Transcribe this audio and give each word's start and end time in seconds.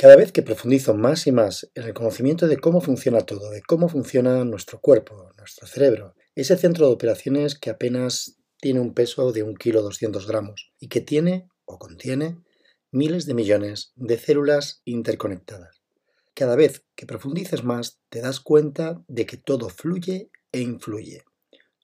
Cada 0.00 0.14
vez 0.14 0.30
que 0.30 0.44
profundizo 0.44 0.94
más 0.94 1.26
y 1.26 1.32
más 1.32 1.68
en 1.74 1.82
el 1.82 1.92
conocimiento 1.92 2.46
de 2.46 2.58
cómo 2.58 2.80
funciona 2.80 3.22
todo, 3.22 3.50
de 3.50 3.62
cómo 3.62 3.88
funciona 3.88 4.44
nuestro 4.44 4.80
cuerpo, 4.80 5.32
nuestro 5.36 5.66
cerebro, 5.66 6.14
ese 6.36 6.56
centro 6.56 6.86
de 6.86 6.92
operaciones 6.92 7.58
que 7.58 7.68
apenas 7.68 8.38
tiene 8.60 8.78
un 8.78 8.94
peso 8.94 9.32
de 9.32 9.42
un 9.42 9.56
kilo 9.56 9.82
200 9.82 10.28
gramos 10.28 10.70
y 10.78 10.86
que 10.86 11.00
tiene 11.00 11.48
o 11.64 11.80
contiene 11.80 12.38
miles 12.92 13.26
de 13.26 13.34
millones 13.34 13.90
de 13.96 14.18
células 14.18 14.82
interconectadas. 14.84 15.82
Cada 16.32 16.54
vez 16.54 16.84
que 16.94 17.04
profundices 17.04 17.64
más 17.64 17.98
te 18.08 18.20
das 18.20 18.38
cuenta 18.38 19.02
de 19.08 19.26
que 19.26 19.36
todo 19.36 19.68
fluye 19.68 20.30
e 20.52 20.60
influye. 20.60 21.24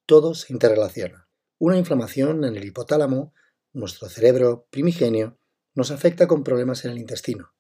Todo 0.07 0.35
se 0.37 0.53
interrelaciona. 0.53 1.27
Una 1.59 1.79
inflamación 1.79 2.45
en 2.45 2.55
el 2.55 2.65
hipotálamo, 2.65 3.35
nuestro 3.73 4.09
cerebro 4.09 4.69
primigenio, 4.71 5.37
nos 5.75 5.91
afecta 5.91 6.29
con 6.29 6.45
problemas 6.45 6.85
en 6.85 6.93
el 6.93 6.99
intestino 6.99 7.54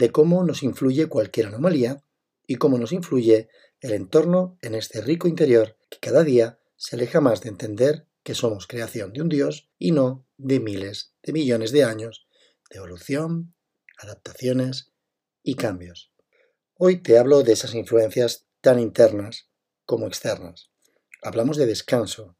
de 0.00 0.10
cómo 0.10 0.42
nos 0.44 0.62
influye 0.62 1.08
cualquier 1.08 1.48
anomalía 1.48 2.02
y 2.46 2.56
cómo 2.56 2.78
nos 2.78 2.90
influye 2.90 3.50
el 3.80 3.92
entorno 3.92 4.56
en 4.62 4.74
este 4.74 5.02
rico 5.02 5.28
interior 5.28 5.76
que 5.90 5.98
cada 5.98 6.24
día 6.24 6.58
se 6.76 6.96
aleja 6.96 7.20
más 7.20 7.42
de 7.42 7.50
entender 7.50 8.06
que 8.22 8.34
somos 8.34 8.66
creación 8.66 9.12
de 9.12 9.20
un 9.20 9.28
Dios 9.28 9.68
y 9.78 9.92
no 9.92 10.26
de 10.38 10.58
miles 10.58 11.12
de 11.22 11.34
millones 11.34 11.70
de 11.70 11.84
años 11.84 12.26
de 12.70 12.78
evolución, 12.78 13.54
adaptaciones 13.98 14.90
y 15.42 15.56
cambios. 15.56 16.14
Hoy 16.76 17.02
te 17.02 17.18
hablo 17.18 17.42
de 17.42 17.52
esas 17.52 17.74
influencias 17.74 18.46
tan 18.62 18.78
internas 18.78 19.50
como 19.84 20.06
externas. 20.06 20.70
Hablamos 21.20 21.58
de 21.58 21.66
descanso, 21.66 22.38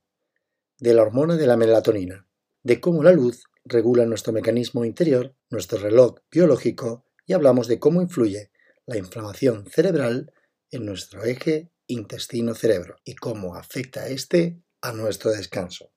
de 0.79 0.95
la 0.95 1.03
hormona 1.03 1.37
de 1.37 1.47
la 1.47 1.59
melatonina, 1.59 2.27
de 2.63 2.81
cómo 2.81 3.03
la 3.03 3.13
luz 3.13 3.45
regula 3.67 4.07
nuestro 4.07 4.33
mecanismo 4.33 4.87
interior, 4.87 5.37
nuestro 5.51 5.79
reloj 5.79 6.21
biológico 6.31 7.05
y 7.31 7.33
hablamos 7.33 7.69
de 7.69 7.79
cómo 7.79 8.03
influye 8.03 8.51
la 8.87 8.97
inflamación 8.97 9.65
cerebral 9.71 10.35
en 10.73 10.85
nuestro 10.85 11.23
eje 11.23 11.71
intestino-cerebro 11.87 12.97
y 13.05 13.15
cómo 13.15 13.55
afecta 13.55 14.09
este 14.09 14.61
a 14.81 14.91
nuestro 14.91 15.31
descanso. 15.31 15.93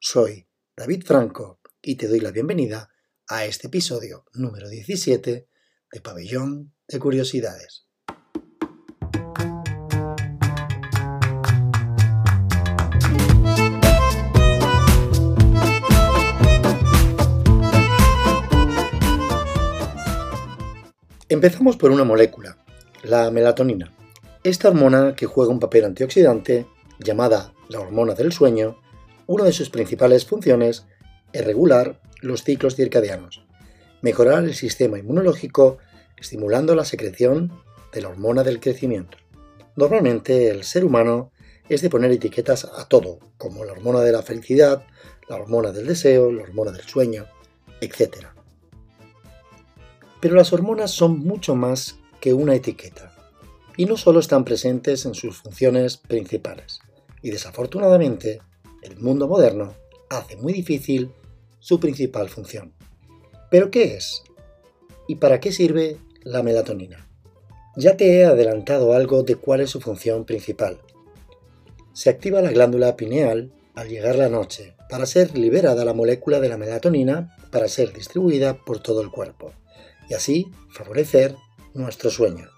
Soy 0.00 0.48
David 0.76 1.04
Franco 1.06 1.60
y 1.80 1.94
te 1.94 2.08
doy 2.08 2.18
la 2.18 2.32
bienvenida 2.32 2.90
a 3.28 3.44
este 3.44 3.68
episodio 3.68 4.24
número 4.32 4.68
17 4.68 5.48
de 5.92 6.00
Pabellón 6.00 6.74
de 6.88 6.98
Curiosidades. 6.98 7.85
Empezamos 21.36 21.76
por 21.76 21.90
una 21.90 22.02
molécula, 22.02 22.56
la 23.02 23.30
melatonina. 23.30 23.92
Esta 24.42 24.68
hormona 24.68 25.14
que 25.14 25.26
juega 25.26 25.52
un 25.52 25.60
papel 25.60 25.84
antioxidante, 25.84 26.64
llamada 26.98 27.52
la 27.68 27.78
hormona 27.78 28.14
del 28.14 28.32
sueño, 28.32 28.80
una 29.26 29.44
de 29.44 29.52
sus 29.52 29.68
principales 29.68 30.24
funciones 30.24 30.86
es 31.34 31.44
regular 31.44 32.00
los 32.22 32.42
ciclos 32.42 32.74
circadianos, 32.74 33.44
mejorar 34.00 34.44
el 34.44 34.54
sistema 34.54 34.98
inmunológico, 34.98 35.76
estimulando 36.16 36.74
la 36.74 36.86
secreción 36.86 37.52
de 37.92 38.00
la 38.00 38.08
hormona 38.08 38.42
del 38.42 38.58
crecimiento. 38.58 39.18
Normalmente 39.76 40.48
el 40.48 40.64
ser 40.64 40.86
humano 40.86 41.32
es 41.68 41.82
de 41.82 41.90
poner 41.90 42.12
etiquetas 42.12 42.64
a 42.64 42.88
todo, 42.88 43.18
como 43.36 43.66
la 43.66 43.72
hormona 43.72 44.00
de 44.00 44.12
la 44.12 44.22
felicidad, 44.22 44.86
la 45.28 45.36
hormona 45.36 45.70
del 45.70 45.86
deseo, 45.86 46.32
la 46.32 46.44
hormona 46.44 46.72
del 46.72 46.86
sueño, 46.86 47.26
etc. 47.82 48.35
Pero 50.26 50.34
las 50.34 50.52
hormonas 50.52 50.90
son 50.90 51.20
mucho 51.20 51.54
más 51.54 52.00
que 52.18 52.34
una 52.34 52.56
etiqueta, 52.56 53.12
y 53.76 53.84
no 53.84 53.96
solo 53.96 54.18
están 54.18 54.44
presentes 54.44 55.06
en 55.06 55.14
sus 55.14 55.36
funciones 55.36 55.98
principales, 55.98 56.80
y 57.22 57.30
desafortunadamente 57.30 58.40
el 58.82 58.98
mundo 58.98 59.28
moderno 59.28 59.74
hace 60.10 60.36
muy 60.36 60.52
difícil 60.52 61.12
su 61.60 61.78
principal 61.78 62.28
función. 62.28 62.72
¿Pero 63.52 63.70
qué 63.70 63.94
es? 63.94 64.24
¿Y 65.06 65.14
para 65.14 65.38
qué 65.38 65.52
sirve 65.52 65.98
la 66.24 66.42
melatonina? 66.42 67.08
Ya 67.76 67.96
te 67.96 68.18
he 68.18 68.24
adelantado 68.24 68.94
algo 68.94 69.22
de 69.22 69.36
cuál 69.36 69.60
es 69.60 69.70
su 69.70 69.80
función 69.80 70.24
principal. 70.24 70.80
Se 71.92 72.10
activa 72.10 72.42
la 72.42 72.50
glándula 72.50 72.96
pineal 72.96 73.52
al 73.76 73.88
llegar 73.88 74.16
la 74.16 74.28
noche 74.28 74.74
para 74.90 75.06
ser 75.06 75.38
liberada 75.38 75.84
la 75.84 75.94
molécula 75.94 76.40
de 76.40 76.48
la 76.48 76.56
melatonina 76.56 77.36
para 77.52 77.68
ser 77.68 77.92
distribuida 77.92 78.54
por 78.64 78.80
todo 78.80 79.02
el 79.02 79.12
cuerpo 79.12 79.52
y 80.08 80.14
así 80.14 80.50
favorecer 80.70 81.36
nuestro 81.74 82.10
sueño, 82.10 82.48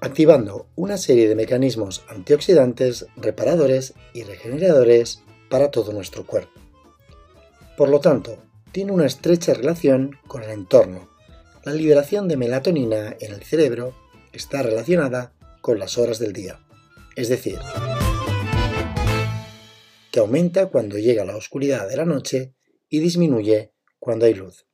activando 0.00 0.68
una 0.76 0.96
serie 0.96 1.28
de 1.28 1.34
mecanismos 1.34 2.04
antioxidantes, 2.08 3.06
reparadores 3.16 3.94
y 4.14 4.22
regeneradores 4.24 5.22
para 5.48 5.70
todo 5.70 5.92
nuestro 5.92 6.26
cuerpo. 6.26 6.60
Por 7.76 7.88
lo 7.88 8.00
tanto, 8.00 8.38
tiene 8.72 8.92
una 8.92 9.06
estrecha 9.06 9.54
relación 9.54 10.18
con 10.26 10.42
el 10.42 10.50
entorno. 10.50 11.10
La 11.64 11.72
liberación 11.72 12.28
de 12.28 12.36
melatonina 12.36 13.16
en 13.20 13.32
el 13.32 13.42
cerebro 13.42 13.94
está 14.32 14.62
relacionada 14.62 15.34
con 15.60 15.78
las 15.78 15.98
horas 15.98 16.18
del 16.18 16.32
día, 16.32 16.60
es 17.16 17.28
decir, 17.28 17.58
que 20.10 20.20
aumenta 20.20 20.66
cuando 20.66 20.98
llega 20.98 21.24
la 21.24 21.36
oscuridad 21.36 21.88
de 21.88 21.96
la 21.96 22.04
noche 22.04 22.54
y 22.88 23.00
disminuye 23.00 23.72
cuando 23.98 24.26
hay 24.26 24.34
luz. 24.34 24.66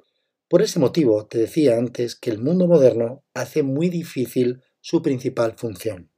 Por 0.49 0.62
ese 0.62 0.79
motivo 0.79 1.27
te 1.27 1.39
decía 1.39 1.77
antes 1.77 2.15
que 2.15 2.31
el 2.31 2.39
mundo 2.39 2.69
moderno 2.69 3.25
hace 3.34 3.65
muy 3.65 3.89
difícil 3.89 4.62
su 4.81 5.03
principal 5.03 5.55
función. 5.59 6.12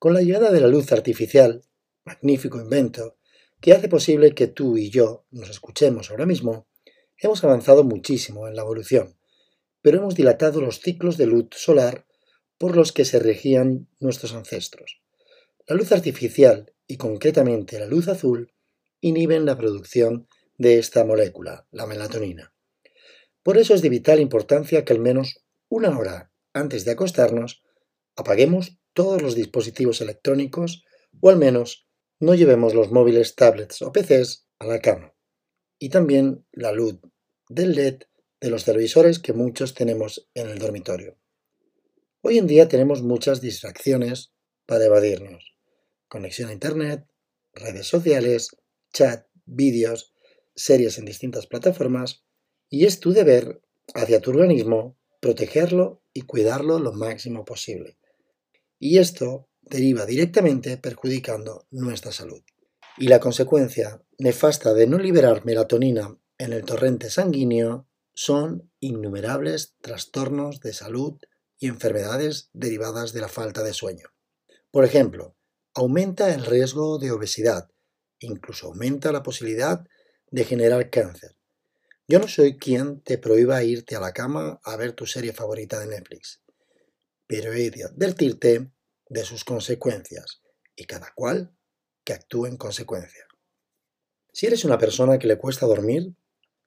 Con 0.00 0.12
la 0.12 0.22
llegada 0.22 0.50
de 0.50 0.60
la 0.60 0.66
luz 0.66 0.90
artificial, 0.90 1.62
magnífico 2.04 2.60
invento, 2.60 3.16
que 3.60 3.72
hace 3.72 3.88
posible 3.88 4.34
que 4.34 4.48
tú 4.48 4.76
y 4.76 4.90
yo 4.90 5.24
nos 5.30 5.50
escuchemos 5.50 6.10
ahora 6.10 6.26
mismo, 6.26 6.66
hemos 7.16 7.44
avanzado 7.44 7.84
muchísimo 7.84 8.48
en 8.48 8.56
la 8.56 8.62
evolución, 8.62 9.16
pero 9.82 9.98
hemos 9.98 10.16
dilatado 10.16 10.60
los 10.60 10.80
ciclos 10.80 11.16
de 11.16 11.26
luz 11.26 11.46
solar 11.52 12.06
por 12.58 12.76
los 12.76 12.90
que 12.90 13.04
se 13.04 13.20
regían 13.20 13.88
nuestros 14.00 14.34
ancestros. 14.34 15.00
La 15.68 15.76
luz 15.76 15.92
artificial, 15.92 16.74
y 16.88 16.96
concretamente 16.96 17.78
la 17.78 17.86
luz 17.86 18.08
azul, 18.08 18.52
inhiben 19.00 19.44
la 19.44 19.56
producción 19.56 20.26
de 20.56 20.78
esta 20.78 21.04
molécula, 21.04 21.68
la 21.70 21.86
melatonina. 21.86 22.52
Por 23.48 23.56
eso 23.56 23.72
es 23.72 23.80
de 23.80 23.88
vital 23.88 24.20
importancia 24.20 24.84
que 24.84 24.92
al 24.92 24.98
menos 24.98 25.42
una 25.70 25.98
hora 25.98 26.30
antes 26.52 26.84
de 26.84 26.90
acostarnos 26.90 27.62
apaguemos 28.14 28.78
todos 28.92 29.22
los 29.22 29.34
dispositivos 29.34 30.02
electrónicos 30.02 30.84
o 31.18 31.30
al 31.30 31.38
menos 31.38 31.88
no 32.20 32.34
llevemos 32.34 32.74
los 32.74 32.90
móviles, 32.90 33.36
tablets 33.36 33.80
o 33.80 33.90
PCs 33.90 34.46
a 34.58 34.66
la 34.66 34.80
cama. 34.80 35.14
Y 35.78 35.88
también 35.88 36.44
la 36.52 36.72
luz 36.72 37.00
del 37.48 37.74
LED 37.74 38.02
de 38.38 38.50
los 38.50 38.66
televisores 38.66 39.18
que 39.18 39.32
muchos 39.32 39.72
tenemos 39.72 40.28
en 40.34 40.50
el 40.50 40.58
dormitorio. 40.58 41.16
Hoy 42.20 42.36
en 42.36 42.46
día 42.46 42.68
tenemos 42.68 43.02
muchas 43.02 43.40
distracciones 43.40 44.30
para 44.66 44.84
evadirnos. 44.84 45.54
Conexión 46.06 46.50
a 46.50 46.52
Internet, 46.52 47.06
redes 47.54 47.86
sociales, 47.86 48.50
chat, 48.92 49.26
vídeos, 49.46 50.12
series 50.54 50.98
en 50.98 51.06
distintas 51.06 51.46
plataformas 51.46 52.27
y 52.70 52.86
es 52.86 53.00
tu 53.00 53.12
deber 53.12 53.60
hacia 53.94 54.20
tu 54.20 54.30
organismo 54.30 54.96
protegerlo 55.20 56.02
y 56.12 56.22
cuidarlo 56.22 56.78
lo 56.78 56.92
máximo 56.92 57.44
posible. 57.44 57.98
Y 58.78 58.98
esto 58.98 59.48
deriva 59.62 60.06
directamente 60.06 60.76
perjudicando 60.76 61.66
nuestra 61.70 62.12
salud. 62.12 62.42
Y 62.96 63.08
la 63.08 63.20
consecuencia 63.20 64.02
nefasta 64.18 64.74
de 64.74 64.86
no 64.86 64.98
liberar 64.98 65.44
melatonina 65.44 66.16
en 66.38 66.52
el 66.52 66.64
torrente 66.64 67.10
sanguíneo 67.10 67.86
son 68.14 68.70
innumerables 68.80 69.76
trastornos 69.80 70.60
de 70.60 70.72
salud 70.72 71.18
y 71.58 71.68
enfermedades 71.68 72.50
derivadas 72.52 73.12
de 73.12 73.20
la 73.20 73.28
falta 73.28 73.62
de 73.62 73.72
sueño. 73.72 74.08
Por 74.70 74.84
ejemplo, 74.84 75.36
aumenta 75.74 76.34
el 76.34 76.44
riesgo 76.44 76.98
de 76.98 77.10
obesidad, 77.12 77.70
incluso 78.18 78.66
aumenta 78.66 79.12
la 79.12 79.22
posibilidad 79.22 79.86
de 80.30 80.44
generar 80.44 80.90
cáncer, 80.90 81.37
yo 82.10 82.18
no 82.18 82.26
soy 82.26 82.56
quien 82.56 83.02
te 83.02 83.18
prohíba 83.18 83.62
irte 83.62 83.94
a 83.94 84.00
la 84.00 84.12
cama 84.12 84.60
a 84.64 84.76
ver 84.76 84.92
tu 84.92 85.04
serie 85.04 85.34
favorita 85.34 85.78
de 85.78 85.88
Netflix, 85.88 86.40
pero 87.26 87.52
he 87.52 87.70
de 87.70 87.84
advertirte 87.84 88.72
de 89.10 89.24
sus 89.24 89.44
consecuencias 89.44 90.40
y 90.74 90.86
cada 90.86 91.12
cual 91.14 91.54
que 92.04 92.14
actúe 92.14 92.46
en 92.46 92.56
consecuencia. 92.56 93.26
Si 94.32 94.46
eres 94.46 94.64
una 94.64 94.78
persona 94.78 95.18
que 95.18 95.26
le 95.26 95.36
cuesta 95.36 95.66
dormir, 95.66 96.14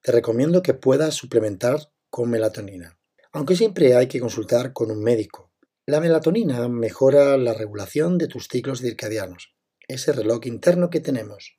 te 0.00 0.12
recomiendo 0.12 0.62
que 0.62 0.74
puedas 0.74 1.14
suplementar 1.14 1.92
con 2.08 2.30
melatonina, 2.30 3.00
aunque 3.32 3.56
siempre 3.56 3.96
hay 3.96 4.06
que 4.06 4.20
consultar 4.20 4.72
con 4.72 4.92
un 4.92 5.02
médico. 5.02 5.52
La 5.86 5.98
melatonina 5.98 6.68
mejora 6.68 7.36
la 7.36 7.54
regulación 7.54 8.16
de 8.16 8.28
tus 8.28 8.46
ciclos 8.46 8.80
circadianos, 8.80 9.56
ese 9.88 10.12
reloj 10.12 10.46
interno 10.46 10.88
que 10.90 11.00
tenemos. 11.00 11.58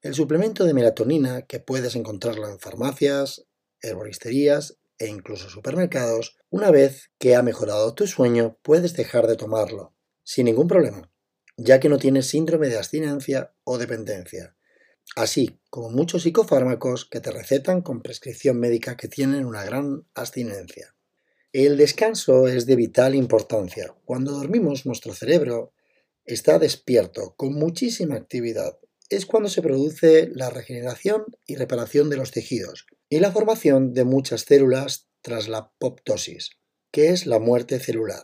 El 0.00 0.14
suplemento 0.14 0.64
de 0.64 0.74
melatonina, 0.74 1.42
que 1.42 1.58
puedes 1.58 1.96
encontrarlo 1.96 2.48
en 2.48 2.60
farmacias, 2.60 3.46
herboristerías 3.82 4.78
e 4.96 5.08
incluso 5.08 5.50
supermercados, 5.50 6.36
una 6.50 6.70
vez 6.70 7.10
que 7.18 7.34
ha 7.34 7.42
mejorado 7.42 7.94
tu 7.94 8.06
sueño 8.06 8.58
puedes 8.62 8.92
dejar 8.92 9.26
de 9.26 9.34
tomarlo, 9.34 9.96
sin 10.22 10.44
ningún 10.44 10.68
problema, 10.68 11.10
ya 11.56 11.80
que 11.80 11.88
no 11.88 11.98
tienes 11.98 12.26
síndrome 12.26 12.68
de 12.68 12.76
abstinencia 12.76 13.54
o 13.64 13.76
dependencia, 13.76 14.56
así 15.16 15.58
como 15.68 15.90
muchos 15.90 16.22
psicofármacos 16.22 17.04
que 17.04 17.20
te 17.20 17.32
recetan 17.32 17.82
con 17.82 18.00
prescripción 18.00 18.60
médica 18.60 18.96
que 18.96 19.08
tienen 19.08 19.46
una 19.46 19.64
gran 19.64 20.06
abstinencia. 20.14 20.94
El 21.52 21.76
descanso 21.76 22.46
es 22.46 22.66
de 22.66 22.76
vital 22.76 23.16
importancia. 23.16 23.96
Cuando 24.04 24.30
dormimos 24.32 24.86
nuestro 24.86 25.12
cerebro 25.12 25.72
está 26.24 26.60
despierto, 26.60 27.34
con 27.36 27.54
muchísima 27.54 28.14
actividad. 28.14 28.78
Es 29.08 29.24
cuando 29.24 29.48
se 29.48 29.62
produce 29.62 30.30
la 30.34 30.50
regeneración 30.50 31.24
y 31.46 31.56
reparación 31.56 32.10
de 32.10 32.16
los 32.16 32.30
tejidos 32.30 32.86
y 33.08 33.20
la 33.20 33.32
formación 33.32 33.94
de 33.94 34.04
muchas 34.04 34.42
células 34.42 35.06
tras 35.22 35.48
la 35.48 35.58
apoptosis, 35.58 36.50
que 36.90 37.08
es 37.08 37.26
la 37.26 37.38
muerte 37.38 37.80
celular. 37.80 38.22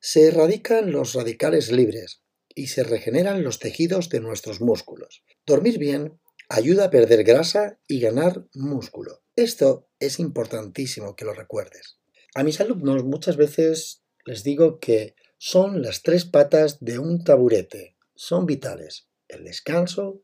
Se 0.00 0.26
erradican 0.26 0.90
los 0.90 1.14
radicales 1.14 1.70
libres 1.70 2.22
y 2.54 2.66
se 2.66 2.82
regeneran 2.82 3.44
los 3.44 3.60
tejidos 3.60 4.08
de 4.08 4.20
nuestros 4.20 4.60
músculos. 4.60 5.22
Dormir 5.46 5.78
bien 5.78 6.18
ayuda 6.48 6.86
a 6.86 6.90
perder 6.90 7.22
grasa 7.24 7.78
y 7.86 8.00
ganar 8.00 8.46
músculo. 8.54 9.22
Esto 9.36 9.88
es 10.00 10.18
importantísimo 10.18 11.16
que 11.16 11.24
lo 11.24 11.32
recuerdes. 11.32 11.98
A 12.34 12.42
mis 12.42 12.60
alumnos 12.60 13.04
muchas 13.04 13.36
veces 13.36 14.02
les 14.24 14.42
digo 14.42 14.78
que 14.80 15.14
son 15.38 15.82
las 15.82 16.02
tres 16.02 16.24
patas 16.24 16.78
de 16.80 16.98
un 16.98 17.24
taburete. 17.24 17.96
Son 18.14 18.46
vitales. 18.46 19.08
El 19.32 19.44
descanso, 19.44 20.20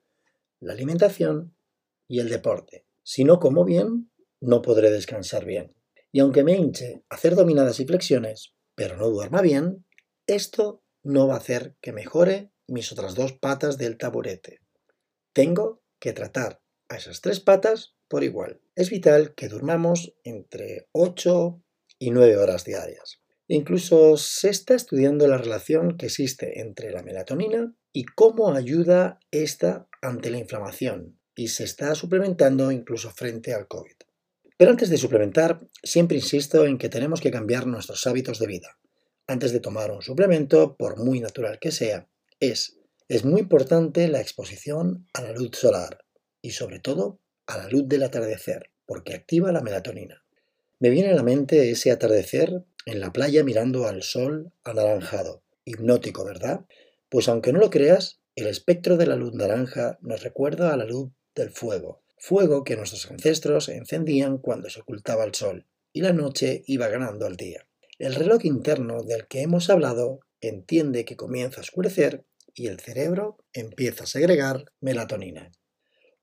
la 0.60 0.74
alimentación 0.74 1.56
y 2.06 2.20
el 2.20 2.28
deporte. 2.28 2.84
Si 3.02 3.24
no 3.24 3.40
como 3.40 3.64
bien, 3.64 4.10
no 4.38 4.60
podré 4.60 4.90
descansar 4.90 5.46
bien. 5.46 5.74
Y 6.12 6.20
aunque 6.20 6.44
me 6.44 6.52
hinche 6.52 7.02
hacer 7.08 7.34
dominadas 7.34 7.80
y 7.80 7.86
flexiones, 7.86 8.54
pero 8.74 8.98
no 8.98 9.08
duerma 9.08 9.40
bien, 9.40 9.86
esto 10.26 10.82
no 11.02 11.26
va 11.26 11.34
a 11.34 11.38
hacer 11.38 11.74
que 11.80 11.92
mejore 11.92 12.52
mis 12.66 12.92
otras 12.92 13.14
dos 13.14 13.32
patas 13.32 13.78
del 13.78 13.96
taburete. 13.96 14.60
Tengo 15.32 15.82
que 15.98 16.12
tratar 16.12 16.60
a 16.90 16.96
esas 16.96 17.22
tres 17.22 17.40
patas 17.40 17.94
por 18.08 18.24
igual. 18.24 18.60
Es 18.74 18.90
vital 18.90 19.34
que 19.34 19.48
durmamos 19.48 20.14
entre 20.22 20.86
8 20.92 21.62
y 21.98 22.10
9 22.10 22.36
horas 22.36 22.64
diarias. 22.64 23.22
Incluso 23.46 24.18
se 24.18 24.50
está 24.50 24.74
estudiando 24.74 25.26
la 25.26 25.38
relación 25.38 25.96
que 25.96 26.06
existe 26.06 26.60
entre 26.60 26.90
la 26.90 27.02
melatonina 27.02 27.74
y 27.92 28.04
cómo 28.04 28.52
ayuda 28.52 29.20
esta 29.30 29.88
ante 30.02 30.30
la 30.30 30.38
inflamación 30.38 31.18
y 31.34 31.48
se 31.48 31.64
está 31.64 31.94
suplementando 31.94 32.72
incluso 32.72 33.10
frente 33.10 33.54
al 33.54 33.68
COVID. 33.68 33.94
Pero 34.56 34.72
antes 34.72 34.90
de 34.90 34.98
suplementar, 34.98 35.60
siempre 35.82 36.16
insisto 36.16 36.66
en 36.66 36.78
que 36.78 36.88
tenemos 36.88 37.20
que 37.20 37.30
cambiar 37.30 37.66
nuestros 37.66 38.06
hábitos 38.06 38.40
de 38.40 38.48
vida. 38.48 38.78
Antes 39.28 39.52
de 39.52 39.60
tomar 39.60 39.92
un 39.92 40.02
suplemento, 40.02 40.76
por 40.76 40.98
muy 40.98 41.20
natural 41.20 41.58
que 41.60 41.70
sea, 41.70 42.08
es, 42.40 42.78
es 43.08 43.24
muy 43.24 43.40
importante 43.40 44.08
la 44.08 44.20
exposición 44.20 45.06
a 45.14 45.22
la 45.22 45.32
luz 45.32 45.56
solar 45.56 46.04
y 46.42 46.50
sobre 46.50 46.80
todo 46.80 47.20
a 47.46 47.56
la 47.56 47.68
luz 47.68 47.84
del 47.86 48.02
atardecer, 48.02 48.70
porque 48.84 49.14
activa 49.14 49.52
la 49.52 49.60
melatonina. 49.60 50.24
Me 50.80 50.90
viene 50.90 51.10
a 51.10 51.14
la 51.14 51.22
mente 51.22 51.70
ese 51.70 51.90
atardecer 51.90 52.64
en 52.84 53.00
la 53.00 53.12
playa 53.12 53.44
mirando 53.44 53.86
al 53.86 54.02
sol 54.02 54.52
anaranjado. 54.64 55.42
Hipnótico, 55.64 56.24
¿verdad? 56.24 56.66
Pues 57.08 57.28
aunque 57.28 57.52
no 57.52 57.58
lo 57.58 57.70
creas, 57.70 58.20
el 58.36 58.46
espectro 58.46 58.96
de 58.96 59.06
la 59.06 59.16
luz 59.16 59.34
naranja 59.34 59.98
nos 60.02 60.22
recuerda 60.22 60.72
a 60.72 60.76
la 60.76 60.84
luz 60.84 61.10
del 61.34 61.50
fuego, 61.50 62.02
fuego 62.18 62.64
que 62.64 62.76
nuestros 62.76 63.10
ancestros 63.10 63.68
encendían 63.68 64.38
cuando 64.38 64.68
se 64.68 64.80
ocultaba 64.80 65.24
el 65.24 65.34
sol 65.34 65.66
y 65.92 66.02
la 66.02 66.12
noche 66.12 66.62
iba 66.66 66.88
ganando 66.88 67.26
al 67.26 67.36
día. 67.36 67.66
El 67.98 68.14
reloj 68.14 68.44
interno 68.44 69.02
del 69.02 69.26
que 69.26 69.40
hemos 69.40 69.70
hablado 69.70 70.20
entiende 70.40 71.04
que 71.04 71.16
comienza 71.16 71.60
a 71.60 71.62
oscurecer 71.62 72.24
y 72.54 72.66
el 72.66 72.78
cerebro 72.78 73.38
empieza 73.52 74.04
a 74.04 74.06
segregar 74.06 74.66
melatonina. 74.80 75.50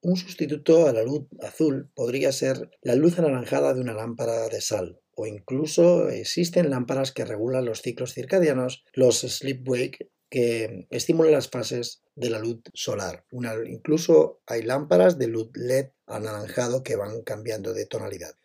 Un 0.01 0.17
sustituto 0.17 0.87
a 0.87 0.93
la 0.93 1.03
luz 1.03 1.27
azul 1.41 1.89
podría 1.95 2.31
ser 2.31 2.69
la 2.81 2.95
luz 2.95 3.17
anaranjada 3.17 3.73
de 3.73 3.81
una 3.81 3.93
lámpara 3.93 4.47
de 4.49 4.61
sal, 4.61 4.99
o 5.15 5.25
incluso 5.25 6.09
existen 6.09 6.69
lámparas 6.69 7.11
que 7.11 7.25
regulan 7.25 7.65
los 7.65 7.81
ciclos 7.81 8.13
circadianos, 8.13 8.83
los 8.93 9.23
sleep-wake, 9.23 10.09
que 10.35 10.85
estimulan 10.89 11.31
las 11.31 11.47
fases 11.47 12.03
de 12.13 12.29
la 12.29 12.39
luz 12.39 12.59
solar. 12.73 13.25
incluso 13.67 14.41
hay 14.45 14.63
lámparas 14.63 15.17
de 15.17 15.27
luz 15.27 15.49
LED 15.53 15.91
anaranjado 16.07 16.83
que 16.83 16.97
van 16.97 17.21
cambiando 17.21 17.73
de 17.73 17.85
tonalidad. 17.85 18.35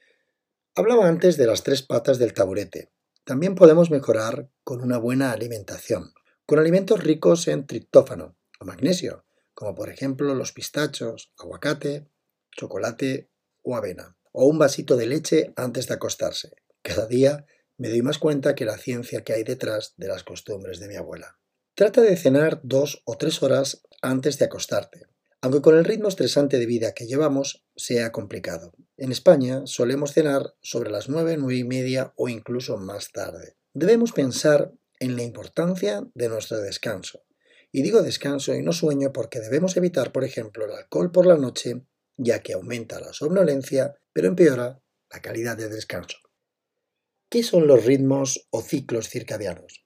Hablaba 0.77 1.09
antes 1.09 1.37
de 1.37 1.49
las 1.49 1.65
tres 1.65 1.83
patas 1.83 2.21
del 2.21 2.33
taburete. 2.33 2.93
También 3.25 3.57
podemos 3.57 3.91
mejorar 3.91 4.53
con 4.63 4.83
una 4.83 4.99
buena 4.99 5.33
alimentación, 5.33 6.13
con 6.47 6.61
alimentos 6.61 7.03
ricos 7.03 7.49
en 7.49 7.67
triptófano 7.67 8.37
o 8.61 8.65
magnesio, 8.65 9.25
como 9.53 9.75
por 9.75 9.91
ejemplo 9.91 10.33
los 10.37 10.53
pistachos, 10.53 11.33
aguacate, 11.39 12.07
chocolate 12.53 13.33
o 13.63 13.75
avena, 13.75 14.17
o 14.31 14.47
un 14.47 14.61
vasito 14.61 14.97
de 14.97 15.07
leche 15.09 15.53
antes 15.57 15.89
de 15.89 15.95
acostarse. 15.95 16.53
Cada 16.83 17.09
día 17.09 17.47
me 17.79 17.89
doy 17.89 18.03
más 18.03 18.19
cuenta 18.19 18.55
que 18.55 18.65
la 18.65 18.79
ciencia 18.79 19.25
que 19.25 19.33
hay 19.33 19.43
detrás 19.43 19.95
de 19.97 20.07
las 20.07 20.23
costumbres 20.23 20.79
de 20.79 20.87
mi 20.87 20.95
abuela. 20.95 21.40
Trata 21.81 22.03
de 22.03 22.15
cenar 22.15 22.61
dos 22.63 23.01
o 23.07 23.17
tres 23.17 23.43
horas 23.43 23.81
antes 24.03 24.39
de 24.39 24.45
acostarte, 24.45 25.07
aunque 25.41 25.63
con 25.63 25.79
el 25.79 25.87
ritmo 25.87 26.09
estresante 26.09 26.59
de 26.59 26.67
vida 26.67 26.93
que 26.93 27.07
llevamos 27.07 27.65
sea 27.75 28.13
complicado. 28.13 28.75
En 28.99 29.11
España 29.11 29.63
solemos 29.65 30.13
cenar 30.13 30.55
sobre 30.61 30.91
las 30.91 31.09
nueve, 31.09 31.39
nueve 31.39 31.57
y 31.57 31.65
media 31.65 32.13
o 32.17 32.29
incluso 32.29 32.77
más 32.77 33.13
tarde. 33.13 33.57
Debemos 33.73 34.13
pensar 34.13 34.75
en 34.99 35.17
la 35.17 35.23
importancia 35.23 36.07
de 36.13 36.29
nuestro 36.29 36.61
descanso, 36.61 37.25
y 37.73 37.81
digo 37.81 38.03
descanso 38.03 38.55
y 38.55 38.61
no 38.61 38.75
sueño 38.75 39.11
porque 39.11 39.41
debemos 39.41 39.75
evitar, 39.79 40.13
por 40.13 40.25
ejemplo, 40.25 40.67
el 40.67 40.73
alcohol 40.73 41.11
por 41.11 41.25
la 41.25 41.39
noche, 41.39 41.87
ya 42.19 42.41
que 42.41 42.53
aumenta 42.53 43.01
la 43.01 43.15
somnolencia, 43.15 43.95
pero 44.13 44.29
empeora 44.29 44.83
la 45.11 45.23
calidad 45.23 45.57
de 45.57 45.71
descanso. 45.71 46.19
¿Qué 47.31 47.43
son 47.43 47.67
los 47.67 47.87
ritmos 47.87 48.49
o 48.51 48.61
ciclos 48.61 49.09
circadianos? 49.09 49.80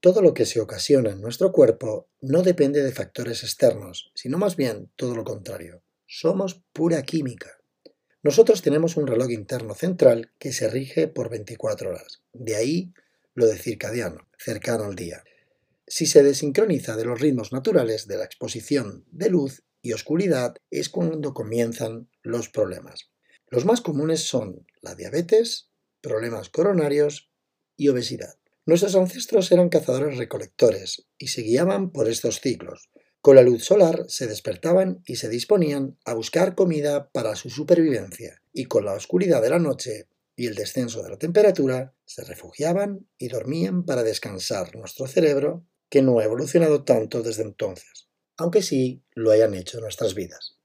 Todo 0.00 0.22
lo 0.22 0.34
que 0.34 0.46
se 0.46 0.60
ocasiona 0.60 1.10
en 1.10 1.20
nuestro 1.20 1.52
cuerpo 1.52 2.08
no 2.20 2.42
depende 2.42 2.82
de 2.82 2.92
factores 2.92 3.42
externos, 3.42 4.10
sino 4.14 4.38
más 4.38 4.56
bien 4.56 4.90
todo 4.96 5.14
lo 5.14 5.24
contrario. 5.24 5.82
Somos 6.06 6.62
pura 6.72 7.02
química. 7.02 7.58
Nosotros 8.22 8.62
tenemos 8.62 8.96
un 8.96 9.06
reloj 9.06 9.30
interno 9.30 9.74
central 9.74 10.32
que 10.38 10.52
se 10.52 10.68
rige 10.68 11.08
por 11.08 11.30
24 11.30 11.90
horas. 11.90 12.22
De 12.32 12.56
ahí 12.56 12.92
lo 13.34 13.46
de 13.46 13.56
circadiano, 13.56 14.28
cercano 14.38 14.84
al 14.84 14.94
día 14.94 15.22
si 15.88 16.06
se 16.06 16.22
desincroniza 16.22 16.96
de 16.96 17.04
los 17.04 17.20
ritmos 17.20 17.52
naturales 17.52 18.06
de 18.06 18.18
la 18.18 18.24
exposición 18.24 19.04
de 19.10 19.30
luz 19.30 19.62
y 19.80 19.92
oscuridad 19.92 20.56
es 20.70 20.88
cuando 20.88 21.32
comienzan 21.32 22.10
los 22.22 22.48
problemas. 22.48 23.10
Los 23.48 23.64
más 23.64 23.80
comunes 23.80 24.24
son 24.24 24.66
la 24.82 24.94
diabetes, 24.94 25.70
problemas 26.02 26.50
coronarios 26.50 27.30
y 27.76 27.88
obesidad. 27.88 28.36
Nuestros 28.68 28.96
ancestros 28.96 29.50
eran 29.50 29.70
cazadores 29.70 30.18
recolectores 30.18 31.06
y 31.16 31.28
se 31.28 31.40
guiaban 31.40 31.90
por 31.90 32.06
estos 32.06 32.42
ciclos. 32.42 32.90
Con 33.22 33.36
la 33.36 33.42
luz 33.42 33.64
solar 33.64 34.04
se 34.08 34.26
despertaban 34.26 35.02
y 35.06 35.16
se 35.16 35.30
disponían 35.30 35.96
a 36.04 36.12
buscar 36.12 36.54
comida 36.54 37.08
para 37.08 37.34
su 37.34 37.48
supervivencia, 37.48 38.42
y 38.52 38.66
con 38.66 38.84
la 38.84 38.92
oscuridad 38.92 39.40
de 39.40 39.48
la 39.48 39.58
noche 39.58 40.10
y 40.36 40.48
el 40.48 40.54
descenso 40.54 41.02
de 41.02 41.08
la 41.08 41.16
temperatura 41.16 41.94
se 42.04 42.24
refugiaban 42.24 43.08
y 43.16 43.28
dormían 43.28 43.86
para 43.86 44.02
descansar 44.02 44.76
nuestro 44.76 45.06
cerebro 45.06 45.64
que 45.88 46.02
no 46.02 46.18
ha 46.18 46.24
evolucionado 46.24 46.84
tanto 46.84 47.22
desde 47.22 47.44
entonces, 47.44 48.10
aunque 48.36 48.60
sí 48.60 49.02
lo 49.14 49.30
hayan 49.30 49.54
hecho 49.54 49.80
nuestras 49.80 50.14
vidas. 50.14 50.58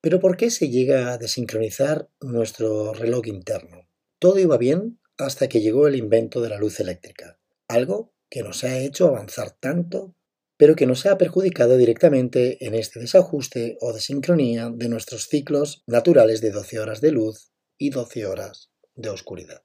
Pero 0.00 0.20
¿por 0.20 0.38
qué 0.38 0.50
se 0.50 0.70
llega 0.70 1.12
a 1.12 1.18
desincronizar 1.18 2.08
nuestro 2.22 2.94
reloj 2.94 3.26
interno? 3.26 3.90
Todo 4.18 4.38
iba 4.38 4.56
bien 4.56 5.00
hasta 5.18 5.48
que 5.48 5.60
llegó 5.60 5.86
el 5.88 5.96
invento 5.96 6.40
de 6.40 6.48
la 6.48 6.58
luz 6.58 6.80
eléctrica, 6.80 7.38
algo 7.68 8.12
que 8.30 8.42
nos 8.42 8.64
ha 8.64 8.78
hecho 8.78 9.08
avanzar 9.08 9.52
tanto, 9.52 10.14
pero 10.56 10.76
que 10.76 10.86
nos 10.86 11.06
ha 11.06 11.18
perjudicado 11.18 11.76
directamente 11.76 12.64
en 12.64 12.74
este 12.74 13.00
desajuste 13.00 13.76
o 13.80 13.92
desincronía 13.92 14.70
de 14.74 14.88
nuestros 14.88 15.28
ciclos 15.28 15.82
naturales 15.86 16.40
de 16.40 16.50
12 16.50 16.78
horas 16.80 17.00
de 17.00 17.12
luz 17.12 17.52
y 17.78 17.90
12 17.90 18.26
horas 18.26 18.70
de 18.94 19.10
oscuridad. 19.10 19.62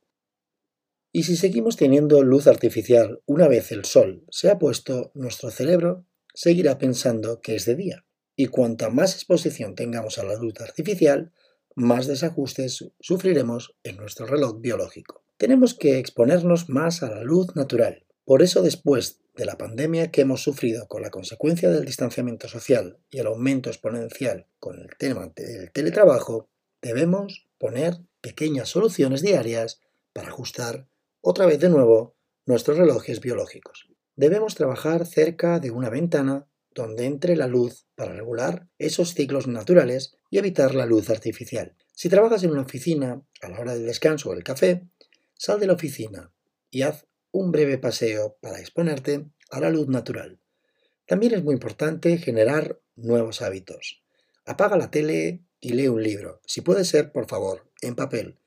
Y 1.12 1.24
si 1.24 1.36
seguimos 1.38 1.75
teniendo 1.75 2.22
luz 2.22 2.48
artificial 2.48 3.22
una 3.25 3.48
vez 3.48 3.72
el 3.72 3.86
sol 3.86 4.25
se 4.29 4.50
ha 4.50 4.60
puesto, 4.60 5.12
nuestro 5.15 5.50
cerebro 5.50 6.06
seguirá 6.34 6.77
pensando 6.77 7.41
que 7.41 7.56
es 7.56 7.65
de 7.65 7.75
día. 7.75 8.06
Y 8.36 8.48
cuanta 8.48 8.89
más 8.89 9.15
exposición 9.15 9.75
tengamos 9.75 10.18
a 10.20 10.24
la 10.24 10.36
luz 10.36 10.53
artificial, 10.62 11.34
más 11.75 12.08
desajustes 12.08 12.91
sufriremos 13.00 13.75
en 13.84 13.98
nuestro 13.98 14.27
reloj 14.27 14.62
biológico. 14.62 15.24
Tenemos 15.39 15.74
que 15.74 16.00
exponernos 16.00 16.67
más 16.67 17.01
a 17.01 17.10
la 17.10 17.24
luz 17.24 17.55
natural. 17.55 18.05
Por 18.25 18.43
eso 18.43 18.62
después 18.62 19.22
de 19.38 19.46
la 19.46 19.58
pandemia 19.58 20.12
que 20.12 20.19
hemos 20.19 20.43
sufrido 20.43 20.86
con 20.89 21.01
la 21.01 21.12
consecuencia 21.12 21.69
del 21.69 21.86
distanciamiento 21.86 22.50
social 22.50 22.98
y 23.10 23.19
el 23.19 23.27
aumento 23.27 23.69
exponencial 23.69 24.48
con 24.60 24.77
el 24.81 24.89
tema 24.98 25.31
del 25.34 25.72
teletrabajo, 25.72 26.50
debemos 26.81 27.48
poner 27.58 28.00
pequeñas 28.19 28.67
soluciones 28.67 29.22
diarias 29.22 29.79
para 30.12 30.27
ajustar 30.27 30.89
otra 31.22 31.46
vez 31.46 31.62
de 31.62 31.69
nuevo 31.69 32.17
nuestros 32.46 32.77
relojes 32.77 33.22
biológicos. 33.22 33.88
Debemos 34.17 34.55
trabajar 34.55 35.05
cerca 35.05 35.62
de 35.62 35.72
una 35.72 35.89
ventana 35.89 36.50
donde 36.75 37.05
entre 37.05 37.38
la 37.38 37.48
luz 37.48 37.86
para 37.96 38.12
regular 38.12 38.67
esos 38.77 39.13
ciclos 39.13 39.48
naturales 39.48 40.17
y 40.29 40.38
evitar 40.38 40.75
la 40.75 40.86
luz 40.86 41.10
artificial. 41.10 41.77
Si 41.93 42.10
trabajas 42.10 42.43
en 42.43 42.51
una 42.51 42.63
oficina 42.63 43.22
a 43.41 43.48
la 43.50 43.60
hora 43.62 43.74
del 43.74 43.86
descanso 43.86 44.29
o 44.29 44.34
el 44.34 44.43
café, 44.43 44.89
sal 45.39 45.60
de 45.62 45.67
la 45.67 45.74
oficina 45.74 46.34
y 46.69 46.81
haz 46.81 47.08
un 47.31 47.51
breve 47.51 47.77
paseo 47.77 48.38
para 48.41 48.60
exponerte 48.60 49.25
a 49.50 49.62
la 49.62 49.69
luz 49.69 49.88
natural. 49.88 50.41
También 51.08 51.34
es 51.34 51.43
muy 51.43 51.53
importante 51.53 52.17
generar 52.17 52.81
nuevos 52.98 53.41
hábitos. 53.41 54.03
Apaga 54.46 54.77
la 54.77 54.91
tele 54.91 55.46
y 55.62 55.69
lee 55.69 55.88
un 55.88 56.03
libro, 56.03 56.41
si 56.46 56.60
puede 56.60 56.84
ser, 56.84 57.13
por 57.13 57.27
favor, 57.27 57.72
en 57.81 57.96
papel. 57.96 58.38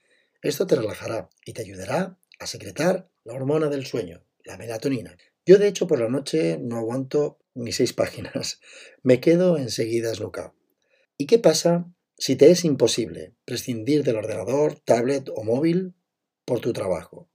Esto 0.43 0.67
te 0.67 0.77
relajará 0.77 1.31
y 1.47 1.55
te 1.55 1.63
ayudará 1.63 2.19
a 2.39 2.47
secretar 2.47 3.11
la 3.25 3.33
hormona 3.33 3.69
del 3.69 3.87
sueño, 3.87 4.27
la 4.45 4.59
melatonina. 4.59 5.17
Yo 5.47 5.57
de 5.57 5.69
hecho 5.69 5.87
por 5.87 5.99
la 5.99 6.09
noche 6.09 6.59
no 6.61 6.77
aguanto 6.77 7.39
ni 7.55 7.73
seis 7.73 7.93
páginas, 7.95 8.61
me 9.03 9.19
quedo 9.19 9.57
enseguida 9.57 10.13
esnucado. 10.13 10.55
¿Y 11.17 11.27
qué 11.27 11.39
pasa 11.39 11.91
si 12.19 12.37
te 12.37 12.51
es 12.51 12.67
imposible 12.67 13.35
prescindir 13.47 14.05
del 14.05 14.17
ordenador, 14.17 14.79
tablet 14.85 15.31
o 15.35 15.43
móvil 15.43 15.95
por 16.45 16.61
tu 16.61 16.73
trabajo? 16.73 17.29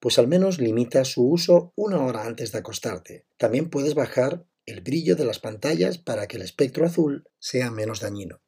Pues 0.00 0.18
al 0.18 0.28
menos 0.28 0.58
limita 0.58 1.04
su 1.04 1.28
uso 1.28 1.72
una 1.76 2.04
hora 2.04 2.24
antes 2.24 2.52
de 2.52 2.58
acostarte. 2.58 3.26
También 3.38 3.70
puedes 3.70 3.94
bajar 3.94 4.44
el 4.66 4.80
brillo 4.80 5.16
de 5.16 5.24
las 5.24 5.38
pantallas 5.38 5.98
para 5.98 6.26
que 6.26 6.36
el 6.36 6.42
espectro 6.42 6.86
azul 6.86 7.24
sea 7.38 7.70
menos 7.70 8.00
dañino. 8.00 8.40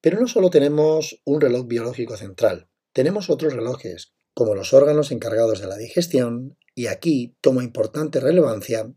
Pero 0.00 0.20
no 0.20 0.28
solo 0.28 0.50
tenemos 0.50 1.20
un 1.24 1.40
reloj 1.40 1.66
biológico 1.66 2.16
central, 2.16 2.68
tenemos 2.92 3.30
otros 3.30 3.54
relojes, 3.54 4.14
como 4.34 4.54
los 4.54 4.72
órganos 4.72 5.10
encargados 5.10 5.60
de 5.60 5.66
la 5.66 5.76
digestión, 5.76 6.56
y 6.74 6.86
aquí 6.86 7.36
toma 7.40 7.64
importante 7.64 8.20
relevancia 8.20 8.92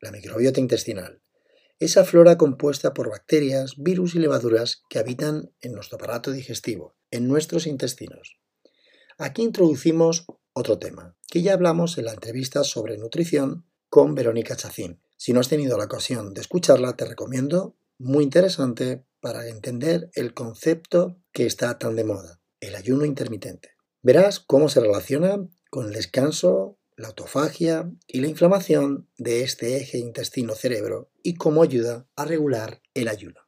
la 0.00 0.10
microbiota 0.10 0.60
intestinal, 0.60 1.22
esa 1.78 2.04
flora 2.04 2.38
compuesta 2.38 2.94
por 2.94 3.10
bacterias, 3.10 3.74
virus 3.76 4.14
y 4.14 4.20
levaduras 4.20 4.82
que 4.88 4.98
habitan 4.98 5.52
en 5.60 5.72
nuestro 5.72 5.96
aparato 5.96 6.30
digestivo, 6.30 6.94
en 7.10 7.26
nuestros 7.26 7.66
intestinos. 7.66 8.38
Aquí 9.18 9.42
introducimos 9.42 10.26
otro 10.52 10.78
tema, 10.78 11.16
que 11.28 11.42
ya 11.42 11.54
hablamos 11.54 11.98
en 11.98 12.06
la 12.06 12.12
entrevista 12.12 12.64
sobre 12.64 12.98
nutrición 12.98 13.66
con 13.88 14.14
Verónica 14.14 14.56
Chacín. 14.56 15.00
Si 15.16 15.32
no 15.32 15.40
has 15.40 15.48
tenido 15.48 15.76
la 15.78 15.84
ocasión 15.84 16.34
de 16.34 16.40
escucharla, 16.40 16.96
te 16.96 17.04
recomiendo, 17.04 17.76
muy 17.98 18.24
interesante 18.24 19.04
para 19.20 19.46
entender 19.48 20.10
el 20.14 20.34
concepto 20.34 21.18
que 21.32 21.46
está 21.46 21.78
tan 21.78 21.94
de 21.94 22.04
moda, 22.04 22.40
el 22.60 22.74
ayuno 22.74 23.04
intermitente. 23.04 23.70
Verás 24.02 24.40
cómo 24.40 24.68
se 24.68 24.80
relaciona 24.80 25.48
con 25.70 25.86
el 25.86 25.92
descanso, 25.92 26.78
la 26.96 27.08
autofagia 27.08 27.90
y 28.06 28.20
la 28.20 28.28
inflamación 28.28 29.08
de 29.16 29.42
este 29.42 29.76
eje 29.76 29.98
intestino-cerebro 29.98 31.10
y 31.22 31.34
cómo 31.34 31.62
ayuda 31.62 32.08
a 32.16 32.24
regular 32.24 32.82
el 32.94 33.08
ayuno. 33.08 33.40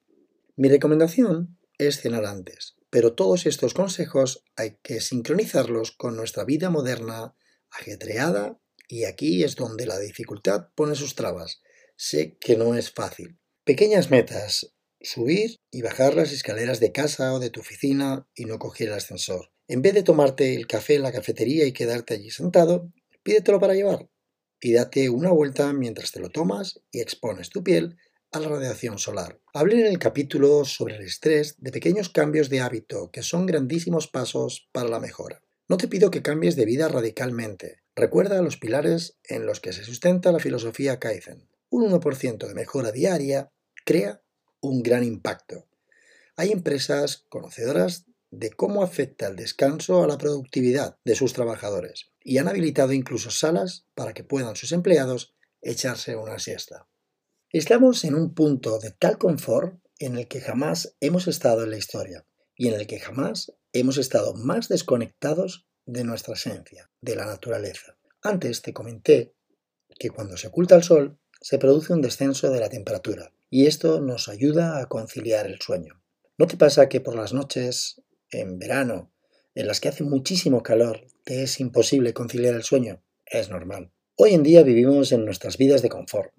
Mi 0.57 0.69
recomendación 0.69 1.59
es 1.79 2.01
cenar 2.01 2.25
antes, 2.25 2.77
pero 2.95 3.13
todos 3.15 3.45
estos 3.47 3.75
consejos 3.75 4.45
hay 4.55 4.79
que 4.81 5.01
sincronizarlos 5.01 5.91
con 5.91 6.15
nuestra 6.15 6.45
vida 6.45 6.71
moderna 6.71 7.35
ajetreada 7.69 8.61
y 8.87 9.03
aquí 9.03 9.43
es 9.43 9.57
donde 9.57 9.85
la 9.85 9.99
dificultad 9.99 10.69
pone 10.77 10.95
sus 10.95 11.17
trabas. 11.17 11.61
Sé 11.97 12.39
que 12.39 12.57
no 12.57 12.77
es 12.77 12.93
fácil. 12.93 13.41
Pequeñas 13.65 14.13
metas, 14.13 14.77
subir 15.01 15.59
y 15.73 15.83
bajar 15.83 16.15
las 16.15 16.31
escaleras 16.31 16.79
de 16.79 16.93
casa 16.93 17.35
o 17.35 17.41
de 17.41 17.51
tu 17.51 17.63
oficina 17.63 18.29
y 18.33 18.45
no 18.45 18.61
coger 18.61 18.87
el 18.87 18.95
ascensor. 18.95 19.51
En 19.67 19.83
vez 19.83 19.95
de 19.95 20.05
tomarte 20.05 20.55
el 20.55 20.69
café 20.69 20.95
en 20.95 21.03
la 21.03 21.11
cafetería 21.11 21.67
y 21.67 21.73
quedarte 21.73 22.15
allí 22.15 22.31
sentado, 22.31 22.93
Pídetelo 23.25 23.59
para 23.59 23.75
llevar 23.75 24.09
y 24.61 24.73
date 24.73 25.11
una 25.11 25.33
vuelta 25.33 25.73
mientras 25.73 26.13
te 26.13 26.21
lo 26.21 26.31
tomas 26.31 26.81
y 26.93 27.01
expones 27.01 27.51
tu 27.51 27.65
piel 27.65 27.97
a 28.35 28.41
la 28.41 28.49
radiación 28.49 28.99
solar. 28.99 29.39
Hablé 29.53 29.81
en 29.81 29.87
el 29.87 29.99
capítulo 30.01 30.65
sobre 30.65 30.97
el 30.97 31.03
estrés 31.03 31.55
de 31.59 31.71
pequeños 31.71 32.09
cambios 32.09 32.49
de 32.49 32.61
hábito 32.61 33.11
que 33.13 33.23
son 33.23 33.47
grandísimos 33.47 34.09
pasos 34.09 34.69
para 34.73 34.89
la 34.89 34.99
mejora. 34.99 35.43
No 35.69 35.77
te 35.77 35.87
pido 35.87 36.11
que 36.11 36.23
cambies 36.23 36.57
de 36.57 36.65
vida 36.65 36.89
radicalmente. 36.89 37.83
Recuerda 37.95 38.43
los 38.43 38.57
pilares 38.57 39.19
en 39.23 39.47
los 39.47 39.61
que 39.61 39.73
se 39.73 39.85
sustenta 39.85 40.33
la 40.33 40.41
filosofía 40.41 40.99
Kaizen. 40.99 41.49
Un 41.71 41.91
1% 41.93 42.49
de 42.49 42.55
mejora 42.55 42.91
diaria 42.91 43.53
crea 43.85 44.21
un 44.61 44.83
gran 44.83 45.05
impacto. 45.05 45.69
Hay 46.35 46.51
empresas 46.51 47.25
conocedoras 47.29 48.07
de 48.33 48.51
cómo 48.51 48.83
afecta 48.83 49.29
el 49.29 49.37
descanso 49.37 50.03
a 50.03 50.09
la 50.09 50.19
productividad 50.19 50.99
de 51.05 51.15
sus 51.15 51.35
trabajadores 51.35 52.11
y 52.21 52.39
han 52.39 52.49
habilitado 52.49 52.93
incluso 52.93 53.31
salas 53.31 53.87
para 53.95 54.13
que 54.13 54.25
puedan 54.25 54.57
sus 54.57 54.73
empleados 54.73 55.37
echarse 55.63 56.17
una 56.17 56.41
siesta. 56.41 56.89
Estamos 57.55 58.03
en 58.03 58.17
un 58.17 58.35
punto 58.35 58.81
de 58.81 58.91
tal 58.91 59.17
confort 59.17 59.79
en 60.01 60.19
el 60.19 60.27
que 60.27 60.41
jamás 60.41 60.97
hemos 60.99 61.29
estado 61.29 61.63
en 61.63 61.71
la 61.71 61.77
historia 61.77 62.27
y 62.57 62.67
en 62.67 62.75
el 62.75 62.89
que 62.89 62.99
jamás 62.99 63.53
hemos 63.73 63.97
estado 63.97 64.35
más 64.35 64.69
desconectados 64.69 65.65
de 65.87 66.03
nuestra 66.03 66.35
esencia, 66.35 66.91
de 67.01 67.15
la 67.15 67.27
naturaleza. 67.27 67.97
Antes 68.23 68.61
te 68.61 68.73
comenté 68.73 69.37
que 70.01 70.11
cuando 70.11 70.37
se 70.37 70.49
oculta 70.49 70.75
el 70.75 70.83
sol 70.83 71.21
se 71.41 71.59
produce 71.59 71.93
un 71.93 72.01
descenso 72.01 72.51
de 72.51 72.59
la 72.59 72.69
temperatura 72.69 73.33
y 73.49 73.67
esto 73.67 74.01
nos 74.01 74.29
ayuda 74.29 74.81
a 74.81 74.87
conciliar 74.87 75.47
el 75.47 75.61
sueño. 75.61 76.03
¿No 76.37 76.49
te 76.49 76.57
pasa 76.57 76.89
que 76.89 77.01
por 77.01 77.15
las 77.15 77.33
noches 77.33 78.03
en 78.31 78.59
verano, 78.59 79.13
en 79.55 79.69
las 79.69 79.79
que 79.79 79.91
hace 79.91 80.03
muchísimo 80.03 80.65
calor, 80.65 81.07
te 81.23 81.45
es 81.45 81.61
imposible 81.61 82.15
conciliar 82.15 82.57
el 82.57 82.65
sueño, 82.65 83.05
es 83.25 83.49
normal. 83.49 83.93
Hoy 84.17 84.35
en 84.35 84.43
día 84.43 84.65
vivimos 84.65 85.13
en 85.13 85.25
nuestras 85.25 85.57
vidas 85.57 85.83
de 85.83 85.89
confort, 85.89 86.35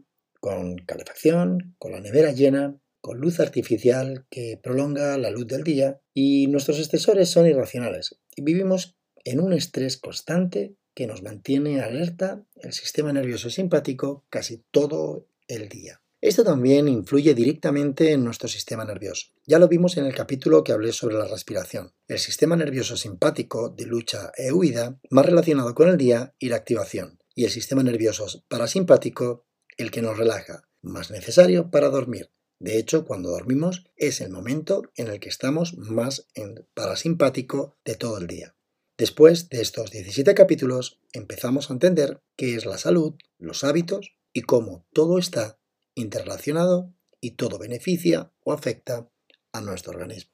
con 0.45 0.75
calefacción, 0.77 1.75
con 1.79 1.91
la 1.91 2.01
nevera 2.01 2.31
llena, 2.31 2.79
con 3.01 3.17
luz 3.17 3.39
artificial 3.39 4.27
que 4.29 4.59
prolonga 4.61 5.17
la 5.17 5.31
luz 5.31 5.47
del 5.47 5.63
día 5.63 5.99
y 6.13 6.45
nuestros 6.45 6.77
estresores 6.77 7.29
son 7.29 7.47
irracionales 7.47 8.19
vivimos 8.41 8.97
en 9.23 9.39
un 9.39 9.53
estrés 9.53 9.97
constante 9.97 10.75
que 10.93 11.07
nos 11.07 11.23
mantiene 11.23 11.81
alerta 11.81 12.45
el 12.55 12.73
sistema 12.73 13.11
nervioso 13.11 13.49
simpático 13.49 14.25
casi 14.29 14.63
todo 14.71 15.27
el 15.47 15.67
día. 15.67 16.01
Esto 16.21 16.43
también 16.43 16.87
influye 16.87 17.33
directamente 17.33 18.11
en 18.11 18.23
nuestro 18.23 18.47
sistema 18.47 18.85
nervioso. 18.85 19.27
Ya 19.45 19.59
lo 19.59 19.67
vimos 19.67 19.97
en 19.97 20.05
el 20.05 20.15
capítulo 20.15 20.63
que 20.63 20.71
hablé 20.71 20.91
sobre 20.91 21.15
la 21.15 21.27
respiración. 21.27 21.93
El 22.07 22.19
sistema 22.19 22.55
nervioso 22.55 22.97
simpático 22.97 23.69
de 23.69 23.85
lucha 23.85 24.31
e 24.37 24.51
huida, 24.51 24.99
más 25.11 25.25
relacionado 25.25 25.75
con 25.75 25.89
el 25.89 25.97
día 25.97 26.33
y 26.39 26.49
la 26.49 26.55
activación. 26.55 27.19
Y 27.35 27.43
el 27.43 27.51
sistema 27.51 27.83
nervioso 27.83 28.43
parasimpático, 28.47 29.45
el 29.77 29.91
que 29.91 30.01
nos 30.01 30.17
relaja, 30.17 30.67
más 30.81 31.11
necesario 31.11 31.71
para 31.71 31.89
dormir. 31.89 32.31
De 32.59 32.77
hecho, 32.77 33.05
cuando 33.05 33.31
dormimos 33.31 33.85
es 33.95 34.21
el 34.21 34.29
momento 34.29 34.83
en 34.95 35.07
el 35.07 35.19
que 35.19 35.29
estamos 35.29 35.77
más 35.77 36.27
en 36.35 36.67
parasimpático 36.73 37.77
de 37.83 37.95
todo 37.95 38.17
el 38.17 38.27
día. 38.27 38.55
Después 38.97 39.49
de 39.49 39.61
estos 39.61 39.91
17 39.91 40.33
capítulos, 40.35 41.01
empezamos 41.11 41.69
a 41.69 41.73
entender 41.73 42.21
qué 42.37 42.55
es 42.55 42.65
la 42.65 42.77
salud, 42.77 43.15
los 43.37 43.65
hábitos 43.65 44.15
y 44.31 44.43
cómo 44.43 44.85
todo 44.93 45.17
está 45.19 45.59
interrelacionado 45.95 46.93
y 47.19 47.31
todo 47.31 47.57
beneficia 47.57 48.31
o 48.43 48.53
afecta 48.53 49.09
a 49.51 49.61
nuestro 49.61 49.91
organismo. 49.91 50.33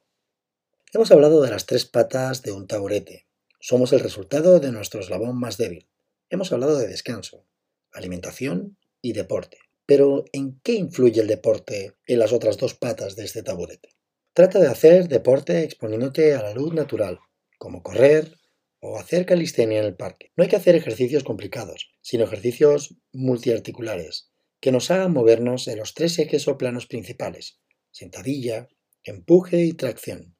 Hemos 0.92 1.10
hablado 1.10 1.42
de 1.42 1.50
las 1.50 1.66
tres 1.66 1.86
patas 1.86 2.42
de 2.42 2.52
un 2.52 2.66
taburete. 2.66 3.26
Somos 3.58 3.92
el 3.92 4.00
resultado 4.00 4.60
de 4.60 4.70
nuestro 4.70 5.00
eslabón 5.00 5.38
más 5.38 5.56
débil. 5.56 5.88
Hemos 6.28 6.52
hablado 6.52 6.78
de 6.78 6.86
descanso, 6.86 7.46
alimentación 7.92 8.76
y 9.02 9.12
deporte. 9.12 9.58
Pero 9.84 10.24
¿en 10.32 10.58
qué 10.62 10.72
influye 10.72 11.20
el 11.20 11.26
deporte 11.26 11.92
en 12.06 12.18
las 12.18 12.32
otras 12.32 12.56
dos 12.56 12.74
patas 12.74 13.16
de 13.16 13.24
este 13.24 13.42
taburete? 13.42 13.90
Trata 14.32 14.60
de 14.60 14.68
hacer 14.68 15.08
deporte 15.08 15.62
exponiéndote 15.62 16.32
a 16.34 16.42
la 16.42 16.54
luz 16.54 16.72
natural, 16.72 17.18
como 17.58 17.82
correr 17.82 18.38
o 18.80 18.98
hacer 18.98 19.26
calistenia 19.26 19.80
en 19.80 19.84
el 19.84 19.96
parque. 19.96 20.32
No 20.36 20.42
hay 20.42 20.48
que 20.48 20.56
hacer 20.56 20.74
ejercicios 20.74 21.22
complicados, 21.22 21.92
sino 22.00 22.24
ejercicios 22.24 22.96
multiarticulares, 23.12 24.30
que 24.60 24.72
nos 24.72 24.90
hagan 24.90 25.12
movernos 25.12 25.68
en 25.68 25.78
los 25.78 25.92
tres 25.92 26.18
ejes 26.18 26.48
o 26.48 26.56
planos 26.56 26.86
principales, 26.86 27.60
sentadilla, 27.90 28.68
empuje 29.04 29.64
y 29.64 29.72
tracción. 29.72 30.34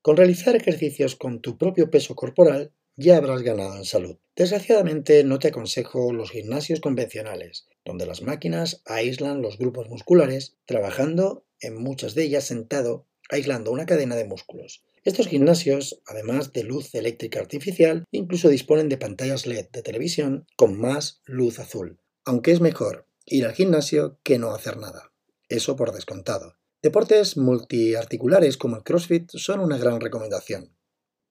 Con 0.00 0.16
realizar 0.16 0.54
ejercicios 0.56 1.16
con 1.16 1.40
tu 1.40 1.58
propio 1.58 1.90
peso 1.90 2.14
corporal 2.14 2.72
ya 2.96 3.16
habrás 3.16 3.42
ganado 3.42 3.76
en 3.76 3.84
salud. 3.84 4.18
Desgraciadamente 4.34 5.24
no 5.24 5.38
te 5.38 5.48
aconsejo 5.48 6.12
los 6.12 6.30
gimnasios 6.30 6.80
convencionales, 6.80 7.66
donde 7.84 8.06
las 8.06 8.22
máquinas 8.22 8.82
aíslan 8.86 9.42
los 9.42 9.58
grupos 9.58 9.90
musculares, 9.90 10.56
trabajando 10.64 11.44
en 11.60 11.76
muchas 11.76 12.14
de 12.14 12.24
ellas 12.24 12.44
sentado, 12.44 13.06
aislando 13.28 13.70
una 13.70 13.84
cadena 13.84 14.16
de 14.16 14.24
músculos. 14.24 14.84
Estos 15.04 15.26
gimnasios, 15.26 16.00
además 16.06 16.52
de 16.52 16.64
luz 16.64 16.94
eléctrica 16.94 17.40
artificial, 17.40 18.04
incluso 18.10 18.48
disponen 18.48 18.88
de 18.88 18.98
pantallas 18.98 19.46
LED 19.46 19.68
de 19.70 19.82
televisión 19.82 20.46
con 20.56 20.78
más 20.78 21.20
luz 21.26 21.58
azul, 21.58 22.00
aunque 22.24 22.52
es 22.52 22.60
mejor 22.60 23.08
ir 23.26 23.44
al 23.44 23.54
gimnasio 23.54 24.18
que 24.22 24.38
no 24.38 24.52
hacer 24.52 24.78
nada. 24.78 25.12
Eso 25.48 25.76
por 25.76 25.92
descontado. 25.92 26.56
Deportes 26.82 27.36
multiarticulares 27.36 28.56
como 28.56 28.76
el 28.76 28.82
CrossFit 28.82 29.30
son 29.34 29.60
una 29.60 29.76
gran 29.76 30.00
recomendación. 30.00 30.74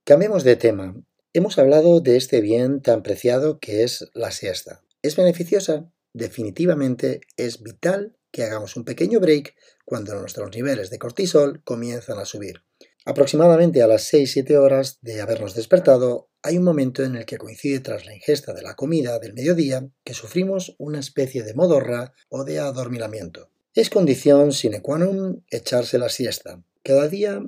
Cambiemos 0.04 0.44
de 0.44 0.56
tema. 0.56 0.96
Hemos 1.34 1.58
hablado 1.58 2.02
de 2.02 2.18
este 2.18 2.42
bien 2.42 2.82
tan 2.82 3.04
preciado 3.04 3.60
que 3.60 3.84
es 3.84 4.10
la 4.14 4.32
siesta. 4.32 4.84
¿Es 5.02 5.16
beneficiosa? 5.16 5.90
Definitivamente 6.12 7.22
es 7.38 7.64
vital 7.64 8.18
que 8.32 8.44
hagamos 8.44 8.76
un 8.76 8.84
pequeño 8.84 9.22
break 9.22 9.56
cuando 9.86 10.14
nuestros 10.16 10.54
niveles 10.54 10.90
de 10.90 11.00
cortisol 11.00 11.64
comienzan 11.64 12.20
a 12.20 12.26
subir. 12.26 12.64
Aproximadamente 13.06 13.82
a 13.82 13.88
las 13.88 14.12
6-7 14.12 14.58
horas 14.58 15.00
de 15.02 15.22
habernos 15.22 15.56
despertado, 15.56 16.28
hay 16.44 16.58
un 16.58 16.66
momento 16.66 17.02
en 17.02 17.16
el 17.16 17.26
que 17.26 17.38
coincide 17.38 17.80
tras 17.80 18.06
la 18.06 18.14
ingesta 18.14 18.54
de 18.54 18.64
la 18.64 18.76
comida 18.76 19.18
del 19.18 19.34
mediodía 19.34 19.88
que 20.04 20.14
sufrimos 20.14 20.76
una 20.80 21.00
especie 21.00 21.44
de 21.44 21.54
modorra 21.54 22.14
o 22.28 22.44
de 22.44 22.60
adormilamiento. 22.60 23.50
Es 23.74 23.90
condición 23.90 24.52
sine 24.52 24.82
qua 24.84 25.00
non 25.00 25.48
echarse 25.48 25.96
la 25.96 26.12
siesta. 26.12 26.60
Cada 26.84 27.08
día 27.08 27.40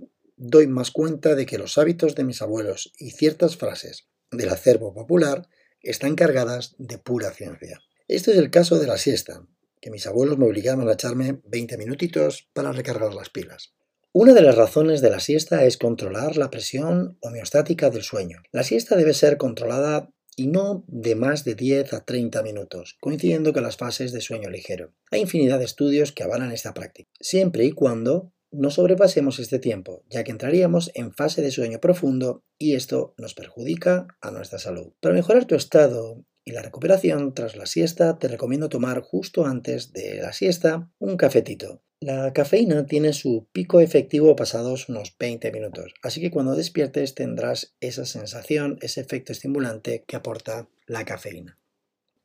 doy 0.46 0.68
más 0.68 0.92
cuenta 0.92 1.36
de 1.36 1.46
que 1.46 1.58
los 1.58 1.78
hábitos 1.78 2.16
de 2.16 2.26
mis 2.26 2.42
abuelos 2.42 2.92
y 2.98 3.12
ciertas 3.12 3.56
frases 3.56 4.10
del 4.30 4.50
acervo 4.50 4.94
popular 4.94 5.48
están 5.82 6.16
cargadas 6.16 6.76
de 6.78 6.98
pura 6.98 7.32
ciencia. 7.32 7.80
Esto 8.10 8.32
es 8.32 8.38
el 8.38 8.50
caso 8.50 8.78
de 8.78 8.88
la 8.88 8.98
siesta, 8.98 9.48
que 9.80 9.90
mis 9.90 10.06
abuelos 10.06 10.38
me 10.38 10.46
obligaban 10.46 10.88
a 10.90 10.94
echarme 10.94 11.40
20 11.46 11.78
minutitos 11.78 12.50
para 12.54 12.74
recargar 12.74 13.14
las 13.14 13.30
pilas. 13.30 13.74
Una 14.12 14.34
de 14.34 14.42
las 14.42 14.56
razones 14.56 15.02
de 15.02 15.10
la 15.10 15.22
siesta 15.22 15.64
es 15.64 15.78
controlar 15.78 16.36
la 16.36 16.50
presión 16.50 17.18
homeostática 17.22 17.90
del 17.90 18.04
sueño. 18.04 18.44
La 18.52 18.64
siesta 18.64 18.98
debe 18.98 19.14
ser 19.14 19.38
controlada 19.38 20.12
y 20.36 20.48
no 20.48 20.84
de 20.88 21.16
más 21.16 21.46
de 21.46 21.56
10 21.56 21.94
a 21.94 22.04
30 22.04 22.44
minutos, 22.44 22.98
coincidiendo 23.00 23.54
con 23.54 23.64
las 23.64 23.78
fases 23.78 24.12
de 24.12 24.20
sueño 24.20 24.50
ligero. 24.50 24.94
Hay 25.10 25.22
infinidad 25.22 25.60
de 25.60 25.66
estudios 25.66 26.12
que 26.12 26.24
avalan 26.24 26.52
esta 26.52 26.74
práctica, 26.74 27.10
siempre 27.20 27.64
y 27.64 27.72
cuando 27.72 28.34
no 28.54 28.70
sobrepasemos 28.70 29.40
este 29.40 29.60
tiempo, 29.60 30.04
ya 30.10 30.24
que 30.24 30.32
entraríamos 30.32 30.92
en 30.94 31.14
fase 31.14 31.42
de 31.42 31.52
sueño 31.52 31.80
profundo 31.80 32.44
y 32.58 32.76
esto 32.76 33.14
nos 33.18 33.34
perjudica 33.34 34.08
a 34.22 34.32
nuestra 34.32 34.60
salud. 34.60 34.94
Para 35.02 35.16
mejorar 35.16 35.46
tu 35.46 35.56
estado 35.56 36.24
y 36.46 36.52
la 36.52 36.62
recuperación 36.62 37.34
tras 37.34 37.56
la 37.56 37.66
siesta, 37.66 38.20
te 38.20 38.28
recomiendo 38.28 38.70
tomar 38.70 39.02
justo 39.02 39.46
antes 39.46 39.92
de 39.94 40.22
la 40.22 40.34
siesta 40.34 40.92
un 41.00 41.18
cafetito. 41.18 41.82
La 42.00 42.34
cafeína 42.34 42.86
tiene 42.86 43.14
su 43.14 43.48
pico 43.54 43.80
efectivo 43.80 44.36
pasados 44.36 44.90
unos 44.90 45.16
20 45.18 45.52
minutos, 45.54 45.94
así 46.04 46.20
que 46.20 46.32
cuando 46.32 46.56
despiertes 46.56 47.16
tendrás 47.16 47.76
esa 47.80 48.06
sensación, 48.06 48.78
ese 48.82 49.00
efecto 49.00 49.32
estimulante 49.32 50.04
que 50.06 50.18
aporta 50.18 50.68
la 50.86 51.06
cafeína. 51.06 51.63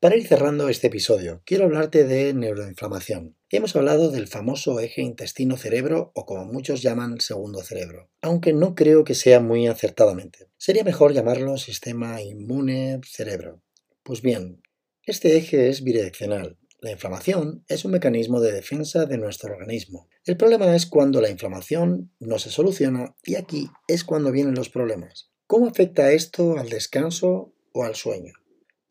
Para 0.00 0.14
ir 0.14 0.28
cerrando 0.28 0.68
este 0.68 0.86
episodio, 0.86 1.42
quiero 1.44 1.64
hablarte 1.64 2.04
de 2.04 2.32
neuroinflamación. 2.32 3.36
Hemos 3.50 3.74
hablado 3.74 4.12
del 4.12 4.28
famoso 4.28 4.78
eje 4.78 5.02
intestino-cerebro 5.02 6.12
o 6.14 6.24
como 6.24 6.44
muchos 6.44 6.82
llaman 6.82 7.20
segundo 7.20 7.64
cerebro, 7.64 8.08
aunque 8.22 8.52
no 8.52 8.76
creo 8.76 9.02
que 9.02 9.16
sea 9.16 9.40
muy 9.40 9.66
acertadamente. 9.66 10.50
Sería 10.56 10.84
mejor 10.84 11.14
llamarlo 11.14 11.58
sistema 11.58 12.22
inmune-cerebro. 12.22 13.60
Pues 14.04 14.22
bien, 14.22 14.62
este 15.02 15.36
eje 15.36 15.68
es 15.68 15.82
bidireccional, 15.82 16.58
la 16.78 16.92
inflamación 16.92 17.64
es 17.66 17.84
un 17.84 17.90
mecanismo 17.90 18.40
de 18.40 18.52
defensa 18.52 19.04
de 19.04 19.18
nuestro 19.18 19.52
organismo. 19.52 20.08
El 20.24 20.36
problema 20.36 20.76
es 20.76 20.86
cuando 20.86 21.20
la 21.20 21.30
inflamación 21.30 22.12
no 22.20 22.38
se 22.38 22.50
soluciona 22.50 23.16
y 23.24 23.34
aquí 23.34 23.68
es 23.88 24.04
cuando 24.04 24.30
vienen 24.30 24.54
los 24.54 24.68
problemas. 24.68 25.32
¿Cómo 25.48 25.66
afecta 25.66 26.12
esto 26.12 26.56
al 26.56 26.68
descanso 26.68 27.52
o 27.72 27.82
al 27.82 27.96
sueño? 27.96 28.34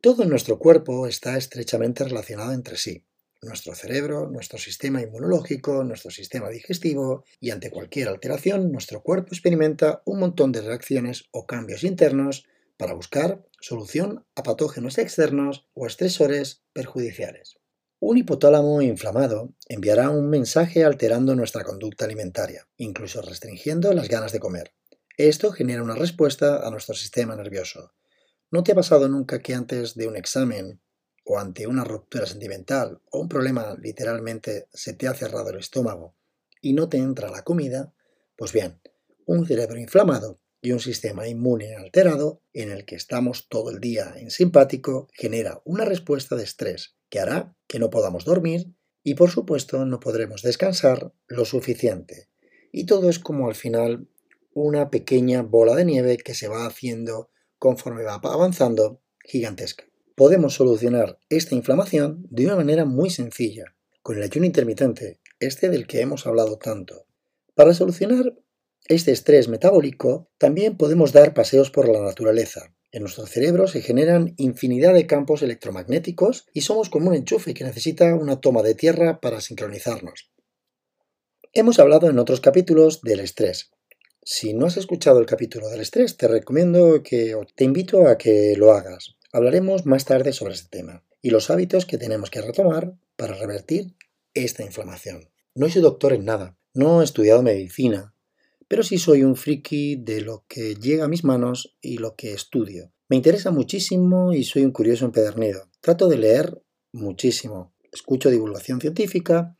Todo 0.07 0.23
nuestro 0.23 0.57
cuerpo 0.57 1.05
está 1.05 1.35
estrechamente 1.35 2.05
relacionado 2.05 2.53
entre 2.53 2.77
sí. 2.77 3.03
Nuestro 3.41 3.75
cerebro, 3.75 4.29
nuestro 4.29 4.57
sistema 4.57 5.01
inmunológico, 5.01 5.83
nuestro 5.83 6.11
sistema 6.11 6.47
digestivo 6.47 7.25
y 7.41 7.49
ante 7.49 7.69
cualquier 7.69 8.07
alteración 8.07 8.71
nuestro 8.71 9.03
cuerpo 9.03 9.33
experimenta 9.33 10.03
un 10.05 10.19
montón 10.19 10.53
de 10.53 10.61
reacciones 10.61 11.25
o 11.31 11.45
cambios 11.45 11.83
internos 11.83 12.45
para 12.77 12.93
buscar 12.93 13.43
solución 13.59 14.25
a 14.33 14.43
patógenos 14.43 14.97
externos 14.97 15.67
o 15.73 15.85
estresores 15.85 16.63
perjudiciales. 16.71 17.57
Un 17.99 18.17
hipotálamo 18.17 18.81
inflamado 18.81 19.55
enviará 19.67 20.09
un 20.09 20.29
mensaje 20.29 20.85
alterando 20.85 21.35
nuestra 21.35 21.65
conducta 21.65 22.05
alimentaria, 22.05 22.65
incluso 22.77 23.21
restringiendo 23.21 23.91
las 23.91 24.07
ganas 24.07 24.31
de 24.31 24.39
comer. 24.39 24.73
Esto 25.17 25.51
genera 25.51 25.83
una 25.83 25.95
respuesta 25.95 26.65
a 26.65 26.71
nuestro 26.71 26.95
sistema 26.95 27.35
nervioso. 27.35 27.91
¿No 28.49 28.63
te 28.63 28.71
ha 28.71 28.75
pasado 28.75 29.09
nunca 29.09 29.39
que 29.39 29.53
antes 29.53 29.95
de 29.95 30.07
un 30.07 30.15
examen 30.15 30.79
o 31.25 31.37
ante 31.37 31.67
una 31.67 31.83
ruptura 31.83 32.25
sentimental 32.25 33.01
o 33.11 33.19
un 33.19 33.27
problema 33.27 33.75
literalmente 33.77 34.69
se 34.73 34.93
te 34.93 35.09
ha 35.09 35.13
cerrado 35.13 35.49
el 35.49 35.59
estómago 35.59 36.15
y 36.61 36.71
no 36.71 36.87
te 36.87 36.95
entra 36.95 37.29
la 37.29 37.43
comida? 37.43 37.93
Pues 38.37 38.53
bien, 38.53 38.79
un 39.25 39.45
cerebro 39.45 39.77
inflamado 39.77 40.39
y 40.61 40.71
un 40.71 40.79
sistema 40.79 41.27
inmune 41.27 41.75
alterado 41.75 42.41
en 42.53 42.71
el 42.71 42.85
que 42.85 42.95
estamos 42.95 43.49
todo 43.49 43.69
el 43.69 43.81
día 43.81 44.13
en 44.15 44.31
simpático 44.31 45.09
genera 45.11 45.61
una 45.65 45.83
respuesta 45.83 46.37
de 46.37 46.45
estrés 46.45 46.95
que 47.09 47.19
hará 47.19 47.53
que 47.67 47.79
no 47.79 47.89
podamos 47.89 48.23
dormir 48.23 48.73
y 49.03 49.15
por 49.15 49.29
supuesto 49.29 49.83
no 49.85 49.99
podremos 49.99 50.41
descansar 50.41 51.11
lo 51.27 51.43
suficiente. 51.43 52.29
Y 52.71 52.85
todo 52.85 53.09
es 53.09 53.19
como 53.19 53.49
al 53.49 53.55
final 53.55 54.07
una 54.53 54.89
pequeña 54.89 55.41
bola 55.41 55.75
de 55.75 55.83
nieve 55.83 56.17
que 56.17 56.33
se 56.33 56.47
va 56.47 56.65
haciendo 56.65 57.29
conforme 57.59 58.03
va 58.03 58.15
avanzando 58.15 59.01
gigantesca. 59.23 59.85
Podemos 60.15 60.55
solucionar 60.55 61.19
esta 61.29 61.55
inflamación 61.55 62.25
de 62.29 62.45
una 62.45 62.55
manera 62.55 62.85
muy 62.85 63.09
sencilla, 63.09 63.75
con 64.01 64.17
el 64.17 64.23
ayuno 64.23 64.45
intermitente, 64.45 65.19
este 65.39 65.69
del 65.69 65.85
que 65.85 66.01
hemos 66.01 66.25
hablado 66.25 66.57
tanto. 66.57 67.05
Para 67.53 67.73
solucionar 67.73 68.35
este 68.87 69.11
estrés 69.11 69.47
metabólico, 69.47 70.29
también 70.37 70.77
podemos 70.77 71.11
dar 71.11 71.33
paseos 71.33 71.71
por 71.71 71.87
la 71.89 72.01
naturaleza. 72.01 72.73
En 72.91 73.01
nuestro 73.01 73.25
cerebro 73.27 73.67
se 73.67 73.81
generan 73.81 74.33
infinidad 74.37 74.93
de 74.93 75.07
campos 75.07 75.41
electromagnéticos 75.41 76.47
y 76.53 76.61
somos 76.61 76.89
como 76.89 77.09
un 77.09 77.15
enchufe 77.15 77.53
que 77.53 77.65
necesita 77.65 78.15
una 78.15 78.39
toma 78.39 78.63
de 78.63 78.75
tierra 78.75 79.19
para 79.19 79.41
sincronizarnos. 79.41 80.31
Hemos 81.53 81.79
hablado 81.79 82.09
en 82.09 82.17
otros 82.17 82.39
capítulos 82.39 83.01
del 83.01 83.19
estrés. 83.19 83.71
Si 84.29 84.53
no 84.53 84.65
has 84.65 84.75
escuchado 84.75 85.21
el 85.21 85.25
capítulo 85.25 85.69
del 85.69 85.79
estrés, 85.79 86.17
te 86.17 86.27
recomiendo 86.27 87.01
que 87.01 87.33
o 87.33 87.45
te 87.45 87.63
invito 87.63 88.09
a 88.09 88.17
que 88.17 88.55
lo 88.57 88.73
hagas. 88.73 89.15
Hablaremos 89.31 89.85
más 89.85 90.03
tarde 90.03 90.33
sobre 90.33 90.53
este 90.53 90.79
tema 90.79 91.01
y 91.21 91.29
los 91.29 91.49
hábitos 91.49 91.85
que 91.85 91.97
tenemos 91.97 92.29
que 92.29 92.41
retomar 92.41 92.93
para 93.15 93.35
revertir 93.35 93.95
esta 94.33 94.65
inflamación. 94.65 95.29
No 95.55 95.69
soy 95.69 95.81
doctor 95.81 96.11
en 96.11 96.25
nada, 96.25 96.57
no 96.73 96.99
he 96.99 97.05
estudiado 97.05 97.41
medicina, 97.41 98.13
pero 98.67 98.83
sí 98.83 98.97
soy 98.97 99.23
un 99.23 99.37
friki 99.37 99.95
de 99.95 100.19
lo 100.19 100.43
que 100.49 100.75
llega 100.75 101.05
a 101.05 101.07
mis 101.07 101.23
manos 101.23 101.77
y 101.79 101.99
lo 101.99 102.15
que 102.15 102.33
estudio. 102.33 102.91
Me 103.07 103.15
interesa 103.15 103.51
muchísimo 103.51 104.33
y 104.33 104.43
soy 104.43 104.65
un 104.65 104.71
curioso 104.71 105.05
empedernido. 105.05 105.69
Trato 105.79 106.09
de 106.09 106.17
leer 106.17 106.61
muchísimo, 106.91 107.73
escucho 107.93 108.29
divulgación 108.29 108.81
científica 108.81 109.55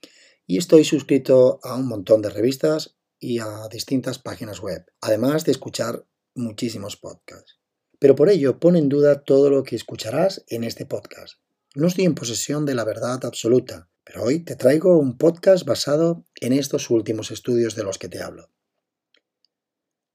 y 0.45 0.57
estoy 0.57 0.83
suscrito 0.83 1.61
a 1.63 1.75
un 1.75 1.87
montón 1.87 2.21
de 2.21 2.31
revistas 2.31 2.96
y 3.19 3.39
a 3.39 3.67
distintas 3.71 4.19
páginas 4.19 4.59
web, 4.59 4.85
además 5.01 5.43
de 5.45 5.51
escuchar 5.51 6.05
muchísimos 6.35 6.97
podcasts. 6.97 7.59
Pero 7.99 8.15
por 8.15 8.29
ello 8.29 8.59
pone 8.59 8.79
en 8.79 8.89
duda 8.89 9.23
todo 9.23 9.49
lo 9.49 9.63
que 9.63 9.75
escucharás 9.75 10.43
en 10.47 10.63
este 10.63 10.85
podcast. 10.85 11.35
No 11.75 11.87
estoy 11.87 12.05
en 12.05 12.15
posesión 12.15 12.65
de 12.65 12.75
la 12.75 12.83
verdad 12.83 13.25
absoluta, 13.25 13.89
pero 14.03 14.23
hoy 14.23 14.39
te 14.39 14.55
traigo 14.55 14.97
un 14.97 15.17
podcast 15.17 15.65
basado 15.65 16.25
en 16.35 16.53
estos 16.53 16.89
últimos 16.89 17.31
estudios 17.31 17.75
de 17.75 17.83
los 17.83 17.97
que 17.97 18.09
te 18.09 18.21
hablo. 18.21 18.49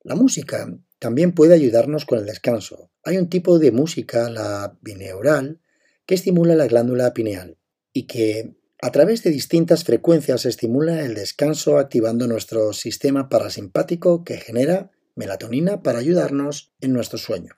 La 0.03 0.15
música 0.15 0.69
también 0.99 1.33
puede 1.33 1.55
ayudarnos 1.55 2.05
con 2.05 2.19
el 2.19 2.27
descanso. 2.27 2.91
Hay 3.05 3.17
un 3.17 3.29
tipo 3.29 3.59
de 3.59 3.73
música, 3.73 4.31
la 4.31 4.79
bineural, 4.81 5.61
que 6.07 6.15
estimula 6.15 6.55
la 6.55 6.67
glándula 6.67 7.13
pineal 7.13 7.59
y 7.93 8.07
que 8.07 8.57
a 8.85 8.91
través 8.91 9.23
de 9.23 9.31
distintas 9.31 9.85
frecuencias 9.85 10.45
estimula 10.45 11.05
el 11.05 11.15
descanso 11.15 11.79
activando 11.79 12.27
nuestro 12.27 12.73
sistema 12.73 13.29
parasimpático 13.29 14.25
que 14.25 14.39
genera 14.39 14.91
melatonina 15.15 15.85
para 15.85 16.01
ayudarnos 16.01 16.73
en 16.81 16.93
nuestro 16.93 17.17
sueño. 17.17 17.55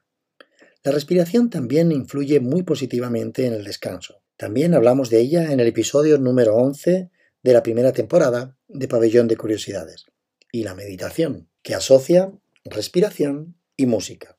La 0.83 0.93
respiración 0.93 1.49
también 1.49 1.93
influye 1.93 2.41
muy 2.41 2.63
positivamente 2.63 3.47
en 3.47 3.55
el 3.55 3.65
descanso. 3.65 4.21
También 4.37 4.75
hablamos 4.75 5.09
de 5.09 5.21
ella 5.21 5.51
en 5.51 5.61
el 5.61 5.67
episodio 5.67 6.19
número 6.19 6.57
11 6.57 7.11
de 7.43 7.53
la 7.55 7.63
primera 7.63 7.93
temporada 7.93 8.59
de 8.69 8.87
Pabellón 8.87 9.27
de 9.27 9.39
Curiosidades. 9.39 10.05
Y 10.53 10.65
la 10.65 10.75
meditación, 10.75 11.49
que 11.63 11.75
asocia 11.75 12.33
respiración 12.65 13.57
y 13.79 13.87
música. 13.87 14.37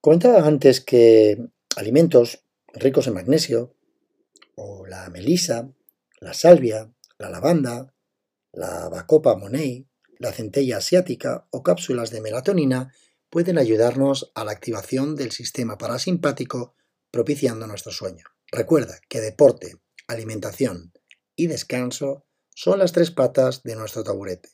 Comentaba 0.00 0.46
antes 0.46 0.80
que 0.80 1.48
alimentos 1.74 2.44
ricos 2.74 3.08
en 3.08 3.14
magnesio, 3.14 3.74
o 4.54 4.86
la 4.86 5.08
melisa, 5.08 5.72
la 6.20 6.34
salvia, 6.34 6.92
la 7.18 7.30
lavanda, 7.30 7.94
la 8.52 8.88
bacopa 8.88 9.36
monei, 9.36 9.88
la 10.18 10.32
centella 10.32 10.76
asiática 10.76 11.48
o 11.50 11.62
cápsulas 11.62 12.10
de 12.10 12.20
melatonina 12.20 12.92
pueden 13.30 13.58
ayudarnos 13.58 14.32
a 14.34 14.44
la 14.44 14.52
activación 14.52 15.16
del 15.16 15.32
sistema 15.32 15.78
parasimpático 15.78 16.74
propiciando 17.10 17.66
nuestro 17.66 17.90
sueño. 17.92 18.24
Recuerda 18.52 19.00
que 19.08 19.20
deporte, 19.20 19.80
alimentación 20.08 20.92
y 21.36 21.46
descanso 21.46 22.26
son 22.54 22.80
las 22.80 22.92
tres 22.92 23.10
patas 23.10 23.62
de 23.62 23.76
nuestro 23.76 24.04
taburete. 24.04 24.50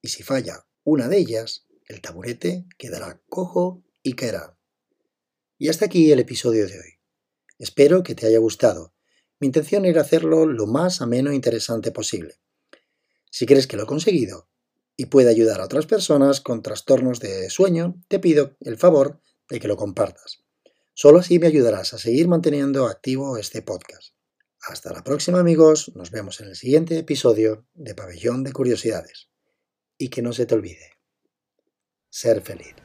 Y 0.00 0.08
si 0.08 0.22
falla 0.22 0.66
una 0.84 1.08
de 1.08 1.18
ellas, 1.18 1.66
el 1.86 2.00
taburete 2.00 2.64
quedará 2.78 3.20
cojo 3.28 3.84
y 4.02 4.14
caerá. 4.14 4.56
Y 5.58 5.68
hasta 5.68 5.84
aquí 5.84 6.10
el 6.10 6.20
episodio 6.20 6.66
de 6.66 6.78
hoy. 6.78 6.98
Espero 7.58 8.02
que 8.02 8.14
te 8.14 8.26
haya 8.26 8.38
gustado. 8.38 8.94
Mi 9.42 9.46
intención 9.46 9.84
era 9.86 10.02
hacerlo 10.02 10.46
lo 10.46 10.68
más 10.68 11.02
ameno 11.02 11.32
e 11.32 11.34
interesante 11.34 11.90
posible. 11.90 12.36
Si 13.28 13.44
crees 13.44 13.66
que 13.66 13.76
lo 13.76 13.82
he 13.82 13.86
conseguido 13.86 14.48
y 14.96 15.06
puede 15.06 15.30
ayudar 15.30 15.60
a 15.60 15.64
otras 15.64 15.86
personas 15.86 16.40
con 16.40 16.62
trastornos 16.62 17.18
de 17.18 17.50
sueño, 17.50 18.00
te 18.06 18.20
pido 18.20 18.56
el 18.60 18.76
favor 18.76 19.20
de 19.50 19.58
que 19.58 19.66
lo 19.66 19.76
compartas. 19.76 20.44
Solo 20.94 21.18
así 21.18 21.40
me 21.40 21.48
ayudarás 21.48 21.92
a 21.92 21.98
seguir 21.98 22.28
manteniendo 22.28 22.86
activo 22.86 23.36
este 23.36 23.62
podcast. 23.62 24.14
Hasta 24.60 24.92
la 24.92 25.02
próxima 25.02 25.40
amigos, 25.40 25.90
nos 25.96 26.12
vemos 26.12 26.40
en 26.40 26.46
el 26.46 26.54
siguiente 26.54 26.98
episodio 26.98 27.66
de 27.74 27.96
Pabellón 27.96 28.44
de 28.44 28.52
Curiosidades. 28.52 29.28
Y 29.98 30.08
que 30.10 30.22
no 30.22 30.32
se 30.32 30.46
te 30.46 30.54
olvide, 30.54 31.00
ser 32.10 32.42
feliz. 32.42 32.81